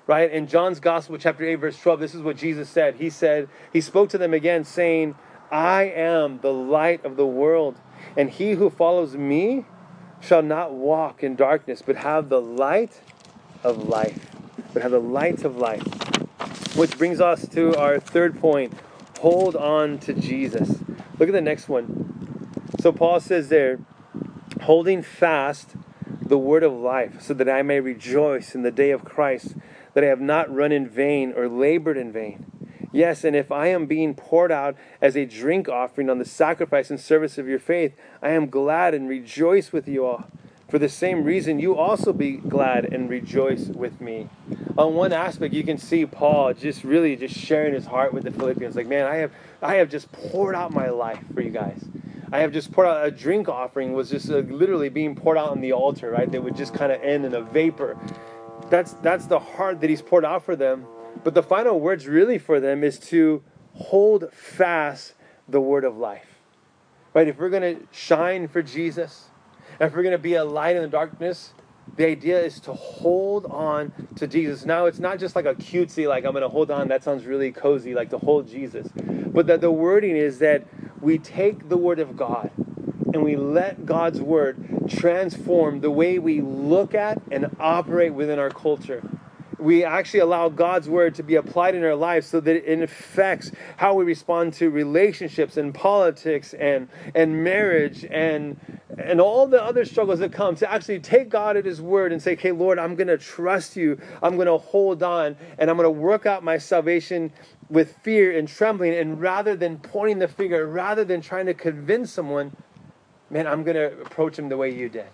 Right? 0.08 0.32
In 0.32 0.47
John's 0.47 0.80
Gospel, 0.80 1.17
chapter 1.17 1.45
8, 1.45 1.56
verse 1.56 1.80
12, 1.80 1.99
this 1.99 2.15
is 2.15 2.21
what 2.21 2.38
Jesus 2.38 2.69
said. 2.69 2.95
He 2.95 3.10
said, 3.10 3.49
He 3.73 3.82
spoke 3.82 4.10
to 4.10 4.17
them 4.17 4.34
again, 4.34 4.63
saying, 4.63 5.15
I 5.51 5.84
am 5.84 6.39
the 6.39 6.53
light 6.53 7.03
of 7.06 7.17
the 7.17 7.25
world, 7.25 7.75
and 8.15 8.30
he 8.30 8.51
who 8.51 8.69
follows 8.69 9.15
me 9.15 9.65
shall 10.21 10.41
not 10.41 10.73
walk 10.73 11.23
in 11.23 11.36
darkness, 11.36 11.84
but 11.86 11.97
have 11.97 12.30
the 12.30 12.41
light 12.41 13.01
of 13.63 13.88
life. 13.88 14.36
But 14.73 14.82
have 14.82 14.91
the 14.91 14.99
light 14.99 15.43
of 15.43 15.58
life. 15.58 15.84
Which 16.75 16.97
brings 16.97 17.21
us 17.21 17.47
to 17.49 17.75
our 17.75 17.99
third 17.99 18.39
point 18.39 18.73
hold 19.19 19.56
on 19.56 19.97
to 19.97 20.13
Jesus. 20.13 20.80
Look 21.19 21.30
at 21.30 21.34
the 21.34 21.41
next 21.41 21.67
one. 21.67 22.51
So 22.80 22.91
Paul 22.91 23.19
says 23.19 23.49
there, 23.49 23.80
holding 24.62 25.01
fast 25.01 25.75
the 26.21 26.38
word 26.38 26.63
of 26.63 26.73
life, 26.73 27.21
so 27.21 27.34
that 27.34 27.49
I 27.49 27.62
may 27.62 27.80
rejoice 27.80 28.53
in 28.53 28.62
the 28.62 28.71
day 28.71 28.91
of 28.91 29.06
Christ, 29.06 29.56
that 29.93 30.03
I 30.03 30.08
have 30.08 30.21
not 30.21 30.53
run 30.53 30.71
in 30.71 30.88
vain 30.88 31.34
or 31.36 31.47
labored 31.47 31.97
in 31.97 32.12
vain. 32.12 32.45
Yes, 32.91 33.23
and 33.23 33.36
if 33.36 33.51
I 33.51 33.67
am 33.67 33.86
being 33.86 34.13
poured 34.13 34.51
out 34.51 34.75
as 35.01 35.15
a 35.15 35.25
drink 35.25 35.67
offering 35.67 36.10
on 36.10 36.19
the 36.19 36.25
sacrifice 36.25 36.89
and 36.89 36.99
service 36.99 37.38
of 37.38 37.47
your 37.47 37.60
faith, 37.60 37.95
I 38.21 38.30
am 38.30 38.49
glad 38.49 38.93
and 38.93 39.10
rejoice 39.10 39.71
with 39.71 39.88
you 39.88 40.06
all. 40.06 40.25
For 40.69 40.80
the 40.80 40.89
same 40.89 41.23
reason, 41.23 41.60
you 41.60 41.75
also 41.75 42.12
be 42.12 42.38
glad 42.38 42.86
and 42.86 43.10
rejoice 43.10 43.67
with 43.67 44.01
me. 44.01 44.30
On 44.78 44.94
one 44.94 45.12
aspect, 45.12 45.54
you 45.54 45.63
can 45.63 45.78
see 45.78 46.06
Paul 46.06 46.54
just 46.54 46.84
really 46.84 47.16
just 47.16 47.36
sharing 47.36 47.74
his 47.74 47.86
heart 47.86 48.13
with 48.13 48.24
the 48.24 48.32
Philippians. 48.32 48.76
Like, 48.76 48.88
man, 48.88 49.06
I 49.08 49.16
have, 49.16 49.32
I 49.62 49.76
have 49.76 49.90
just 49.90 50.12
poured 50.12 50.56
out 50.56 50.72
my 50.72 50.90
life 50.90 51.24
for 51.34 51.42
you 51.42 51.50
guys. 51.50 51.84
I 52.32 52.40
have 52.40 52.52
just 52.52 52.72
poured 52.72 52.88
out 52.88 53.06
a 53.06 53.12
drink 53.12 53.50
offering 53.50 53.94
was 53.94 54.10
just 54.10 54.30
uh, 54.30 54.38
literally 54.38 54.90
being 54.90 55.16
poured 55.16 55.38
out 55.38 55.50
on 55.50 55.62
the 55.62 55.74
altar, 55.74 56.12
right? 56.12 56.30
They 56.30 56.40
would 56.40 56.56
just 56.56 56.74
kind 56.74 56.92
of 56.92 57.02
end 57.02 57.26
in 57.26 57.34
a 57.34 57.42
vapor. 57.42 57.98
That's 58.70 58.94
that's 58.94 59.28
the 59.28 59.40
heart 59.40 59.82
that 59.82 59.90
he's 59.90 60.02
poured 60.02 60.26
out 60.26 60.44
for 60.44 60.56
them 60.56 60.86
but 61.24 61.34
the 61.34 61.44
final 61.44 61.80
words 61.80 62.08
really 62.08 62.38
for 62.38 62.60
them 62.60 62.84
is 62.84 63.00
to 63.00 63.44
hold 63.74 64.32
fast 64.32 65.13
the 65.48 65.62
word 65.62 65.84
of 65.84 65.98
life. 65.98 66.40
Right? 67.13 67.28
If 67.28 67.38
we're 67.38 67.50
going 67.50 67.78
to 67.78 67.88
shine 67.92 68.48
for 68.48 68.62
Jesus, 68.62 69.26
if 69.80 69.96
we're 69.96 70.04
going 70.04 70.13
to 70.13 70.18
be 70.18 70.36
a 70.36 70.46
light 70.46 70.76
in 70.76 70.82
the 70.82 70.88
darkness, 70.88 71.54
the 71.97 72.05
idea 72.05 72.39
is 72.39 72.60
to 72.62 72.73
hold 72.73 73.45
on 73.47 73.91
to 74.15 74.27
Jesus. 74.27 74.65
Now, 74.65 74.86
it's 74.86 74.99
not 74.99 75.19
just 75.19 75.36
like 75.36 75.45
a 75.45 75.55
cutesy, 75.55 76.07
like 76.07 76.25
I'm 76.25 76.31
going 76.31 76.43
to 76.43 76.49
hold 76.49 76.71
on. 76.71 76.88
That 76.88 77.03
sounds 77.03 77.25
really 77.25 77.51
cozy, 77.51 77.93
like 77.93 78.12
to 78.12 78.17
hold 78.17 78.47
Jesus. 78.47 78.88
But 78.95 79.47
that 79.47 79.62
the 79.62 79.71
wording 79.71 80.15
is 80.15 80.39
that 80.39 80.65
we 81.01 81.17
take 81.17 81.69
the 81.69 81.77
word 81.77 81.99
of 81.99 82.15
God 82.15 82.51
and 83.13 83.23
we 83.23 83.36
let 83.36 83.86
God's 83.86 84.21
word 84.21 84.88
transform 84.88 85.81
the 85.81 85.91
way 85.91 86.19
we 86.19 86.39
look 86.41 86.93
at 86.93 87.21
and 87.31 87.55
operate 87.60 88.13
within 88.13 88.39
our 88.39 88.49
culture 88.49 89.01
we 89.60 89.83
actually 89.83 90.19
allow 90.19 90.49
God's 90.49 90.88
word 90.88 91.15
to 91.15 91.23
be 91.23 91.36
applied 91.36 91.75
in 91.75 91.83
our 91.83 91.95
lives 91.95 92.27
so 92.27 92.39
that 92.39 92.71
it 92.71 92.81
affects 92.81 93.51
how 93.77 93.95
we 93.95 94.05
respond 94.05 94.53
to 94.53 94.69
relationships 94.69 95.57
and 95.57 95.73
politics 95.73 96.53
and, 96.53 96.89
and 97.15 97.43
marriage 97.43 98.05
and, 98.05 98.60
and 98.97 99.21
all 99.21 99.47
the 99.47 99.63
other 99.63 99.86
struggles 99.86 100.19
that 100.19 100.31
come. 100.31 100.55
To 100.55 100.71
actually 100.71 100.99
take 100.99 101.29
God 101.29 101.57
at 101.57 101.65
His 101.65 101.81
word 101.81 102.12
and 102.12 102.21
say, 102.21 102.33
okay, 102.33 102.51
Lord, 102.51 102.79
I'm 102.79 102.95
going 102.95 103.07
to 103.07 103.17
trust 103.17 103.75
you. 103.75 103.99
I'm 104.23 104.36
going 104.36 104.47
to 104.47 104.57
hold 104.57 105.03
on 105.03 105.36
and 105.57 105.69
I'm 105.69 105.77
going 105.77 105.86
to 105.86 105.91
work 105.91 106.25
out 106.25 106.43
my 106.43 106.57
salvation 106.57 107.31
with 107.69 107.95
fear 108.03 108.38
and 108.38 108.47
trembling. 108.47 108.93
And 108.93 109.21
rather 109.21 109.55
than 109.55 109.77
pointing 109.77 110.19
the 110.19 110.27
finger, 110.27 110.65
rather 110.67 111.05
than 111.05 111.21
trying 111.21 111.45
to 111.45 111.53
convince 111.53 112.12
someone, 112.12 112.51
man, 113.29 113.45
I'm 113.47 113.63
going 113.63 113.75
to 113.75 114.01
approach 114.01 114.39
him 114.39 114.49
the 114.49 114.57
way 114.57 114.73
you 114.73 114.89
did, 114.89 115.07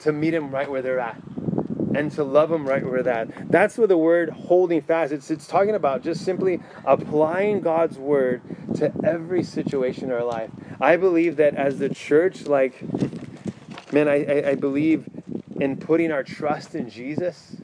to 0.00 0.12
meet 0.12 0.34
him 0.34 0.50
right 0.50 0.70
where 0.70 0.82
they're 0.82 1.00
at 1.00 1.20
and 1.98 2.12
to 2.12 2.22
love 2.22 2.48
them 2.48 2.66
right 2.66 2.84
where 2.84 3.02
that. 3.02 3.50
That's 3.50 3.76
what 3.76 3.88
the 3.88 3.98
word 3.98 4.30
holding 4.30 4.80
fast. 4.80 5.12
It's 5.12 5.30
it's 5.30 5.48
talking 5.48 5.74
about 5.74 6.02
just 6.02 6.24
simply 6.24 6.60
applying 6.84 7.60
God's 7.60 7.98
word 7.98 8.40
to 8.76 8.92
every 9.04 9.42
situation 9.42 10.04
in 10.04 10.12
our 10.12 10.24
life. 10.24 10.50
I 10.80 10.96
believe 10.96 11.36
that 11.36 11.54
as 11.54 11.80
the 11.80 11.88
church, 11.88 12.46
like 12.46 12.80
man, 13.92 14.08
I, 14.08 14.24
I, 14.24 14.50
I 14.50 14.54
believe 14.54 15.06
in 15.60 15.76
putting 15.76 16.12
our 16.12 16.22
trust 16.22 16.74
in 16.74 16.88
Jesus. 16.88 17.56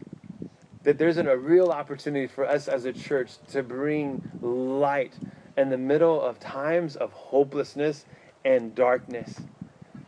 That 0.82 0.98
there's 0.98 1.16
an, 1.16 1.28
a 1.28 1.36
real 1.36 1.70
opportunity 1.70 2.26
for 2.26 2.46
us 2.46 2.68
as 2.68 2.84
a 2.84 2.92
church 2.92 3.38
to 3.52 3.62
bring 3.62 4.30
light 4.42 5.14
in 5.56 5.70
the 5.70 5.78
middle 5.78 6.20
of 6.20 6.38
times 6.40 6.96
of 6.96 7.10
hopelessness 7.12 8.04
and 8.44 8.74
darkness. 8.74 9.40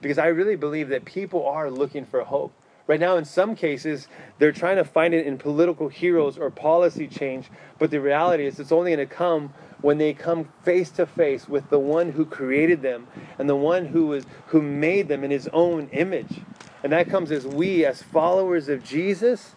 Because 0.03 0.19
I 0.19 0.27
really 0.27 0.57
believe 0.57 0.91
that 0.91 1.07
people 1.07 1.47
are 1.47 1.71
looking 1.71 2.05
for 2.05 2.25
hope. 2.25 2.53
Right 2.87 3.01
now, 3.01 3.17
in 3.17 3.25
some 3.25 3.57
cases, 3.57 4.07
they're 4.39 4.53
trying 4.53 4.77
to 4.77 4.85
find 4.85 5.13
it 5.13 5.27
in 5.27 5.39
political 5.39 5.89
heroes 5.89 6.39
or 6.39 6.51
policy 6.51 7.09
change, 7.09 7.51
but 7.79 7.91
the 7.91 8.01
reality 8.01 8.47
is 8.47 8.61
it's 8.61 8.71
only 8.71 8.95
going 8.95 9.07
to 9.07 9.13
come 9.13 9.53
when 9.81 9.99
they 9.99 10.15
come 10.15 10.49
face 10.63 10.91
to 10.91 11.07
face 11.07 11.49
with 11.49 11.69
the 11.69 11.81
one 11.81 12.13
who 12.13 12.25
created 12.25 12.83
them 12.83 13.09
and 13.39 13.49
the 13.49 13.57
one 13.57 13.87
who 13.87 14.07
was 14.07 14.25
who 14.47 14.63
made 14.63 15.09
them 15.09 15.25
in 15.25 15.31
his 15.31 15.49
own 15.53 15.89
image. 15.89 16.41
And 16.83 16.93
that 16.93 17.09
comes 17.09 17.33
as 17.33 17.45
we 17.45 17.85
as 17.85 18.03
followers 18.03 18.69
of 18.69 18.85
Jesus 18.85 19.55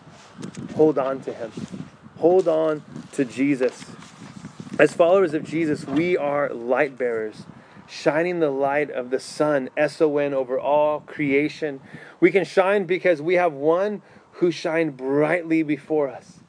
hold 0.76 0.98
on 0.98 1.22
to 1.22 1.34
him. 1.34 1.52
Hold 2.18 2.48
on 2.48 2.84
to 3.14 3.26
Jesus. 3.26 3.86
As 4.80 4.94
followers 4.94 5.34
of 5.34 5.44
Jesus, 5.44 5.86
we 5.86 6.18
are 6.18 6.50
light 6.50 6.98
bearers 6.98 7.44
shining 7.90 8.40
the 8.40 8.52
light 8.52 8.90
of 8.92 9.10
the 9.10 9.20
sun, 9.20 9.70
S 9.76 10.00
O 10.02 10.18
N, 10.18 10.34
over 10.34 10.60
all 10.60 11.02
creation. 11.02 11.82
We 12.20 12.32
can 12.32 12.44
shine 12.44 12.86
because 12.86 13.22
we 13.22 13.36
have 13.36 13.54
one 13.54 14.02
who 14.34 14.52
shined 14.52 14.98
brightly 14.98 15.64
before 15.64 16.10
us. 16.10 16.40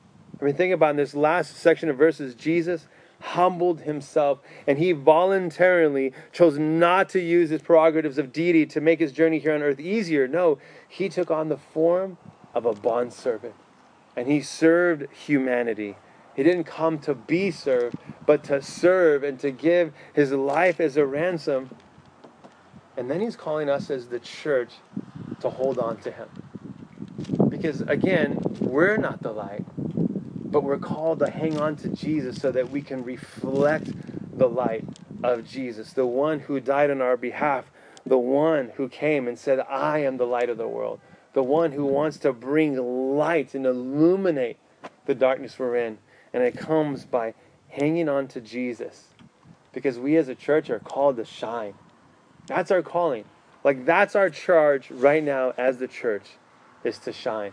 I 0.40 0.44
mean, 0.44 0.54
think 0.54 0.72
about 0.72 0.90
in 0.90 0.96
this 0.96 1.14
last 1.14 1.56
section 1.56 1.88
of 1.88 1.96
verses, 1.96 2.34
Jesus 2.34 2.86
humbled 3.20 3.82
himself 3.82 4.40
and 4.66 4.78
he 4.78 4.92
voluntarily 4.92 6.12
chose 6.32 6.58
not 6.58 7.08
to 7.10 7.20
use 7.20 7.50
his 7.50 7.60
prerogatives 7.60 8.16
of 8.16 8.32
deity 8.32 8.64
to 8.66 8.80
make 8.80 8.98
his 8.98 9.12
journey 9.12 9.38
here 9.38 9.54
on 9.54 9.62
earth 9.62 9.78
easier. 9.78 10.26
No, 10.26 10.58
he 10.88 11.08
took 11.08 11.30
on 11.30 11.48
the 11.48 11.58
form 11.58 12.16
of 12.54 12.64
a 12.64 12.72
bondservant 12.72 13.54
and 14.16 14.26
he 14.26 14.40
served 14.40 15.12
humanity. 15.12 15.96
He 16.34 16.42
didn't 16.42 16.64
come 16.64 16.98
to 17.00 17.14
be 17.14 17.50
served, 17.50 17.96
but 18.24 18.44
to 18.44 18.62
serve 18.62 19.22
and 19.22 19.38
to 19.40 19.50
give 19.50 19.92
his 20.14 20.32
life 20.32 20.80
as 20.80 20.96
a 20.96 21.04
ransom. 21.04 21.70
And 22.96 23.10
then 23.10 23.20
he's 23.20 23.36
calling 23.36 23.68
us 23.68 23.90
as 23.90 24.06
the 24.06 24.20
church 24.20 24.72
to 25.40 25.50
hold 25.50 25.78
on 25.78 25.96
to 25.98 26.10
him. 26.10 26.28
Because 27.48 27.80
again, 27.82 28.38
we're 28.60 28.96
not 28.96 29.22
the 29.22 29.32
light, 29.32 29.64
but 29.76 30.62
we're 30.62 30.78
called 30.78 31.18
to 31.20 31.30
hang 31.30 31.58
on 31.60 31.76
to 31.76 31.88
Jesus 31.88 32.36
so 32.36 32.50
that 32.52 32.70
we 32.70 32.82
can 32.82 33.04
reflect 33.04 33.90
the 34.36 34.48
light 34.48 34.84
of 35.22 35.46
Jesus, 35.46 35.92
the 35.92 36.06
one 36.06 36.40
who 36.40 36.60
died 36.60 36.90
on 36.90 37.02
our 37.02 37.16
behalf, 37.16 37.70
the 38.06 38.18
one 38.18 38.72
who 38.76 38.88
came 38.88 39.28
and 39.28 39.38
said, 39.38 39.60
I 39.60 39.98
am 39.98 40.16
the 40.16 40.26
light 40.26 40.48
of 40.48 40.56
the 40.56 40.68
world, 40.68 41.00
the 41.32 41.42
one 41.42 41.72
who 41.72 41.84
wants 41.84 42.18
to 42.18 42.32
bring 42.32 42.76
light 43.16 43.54
and 43.54 43.66
illuminate 43.66 44.56
the 45.06 45.14
darkness 45.14 45.58
we're 45.58 45.76
in. 45.76 45.98
And 46.32 46.42
it 46.42 46.56
comes 46.56 47.04
by 47.04 47.34
hanging 47.68 48.08
on 48.08 48.28
to 48.28 48.40
Jesus. 48.40 49.08
Because 49.72 49.98
we 49.98 50.16
as 50.16 50.28
a 50.28 50.34
church 50.34 50.70
are 50.70 50.78
called 50.78 51.16
to 51.16 51.24
shine. 51.24 51.74
That's 52.46 52.70
our 52.70 52.82
calling. 52.82 53.24
Like, 53.62 53.84
that's 53.84 54.16
our 54.16 54.30
charge 54.30 54.90
right 54.90 55.22
now 55.22 55.52
as 55.58 55.78
the 55.78 55.88
church, 55.88 56.30
is 56.84 56.98
to 57.00 57.12
shine. 57.12 57.52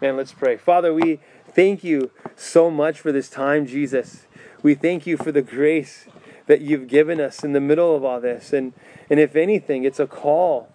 Man, 0.00 0.16
let's 0.16 0.32
pray. 0.32 0.56
Father, 0.56 0.94
we 0.94 1.20
thank 1.48 1.84
you 1.84 2.10
so 2.36 2.70
much 2.70 3.00
for 3.00 3.12
this 3.12 3.28
time, 3.28 3.66
Jesus. 3.66 4.26
We 4.62 4.74
thank 4.74 5.06
you 5.06 5.16
for 5.16 5.32
the 5.32 5.42
grace 5.42 6.06
that 6.46 6.60
you've 6.60 6.88
given 6.88 7.20
us 7.20 7.44
in 7.44 7.52
the 7.52 7.60
middle 7.60 7.94
of 7.94 8.04
all 8.04 8.20
this. 8.20 8.52
And, 8.52 8.72
and 9.08 9.20
if 9.20 9.36
anything, 9.36 9.84
it's 9.84 10.00
a 10.00 10.06
call 10.06 10.68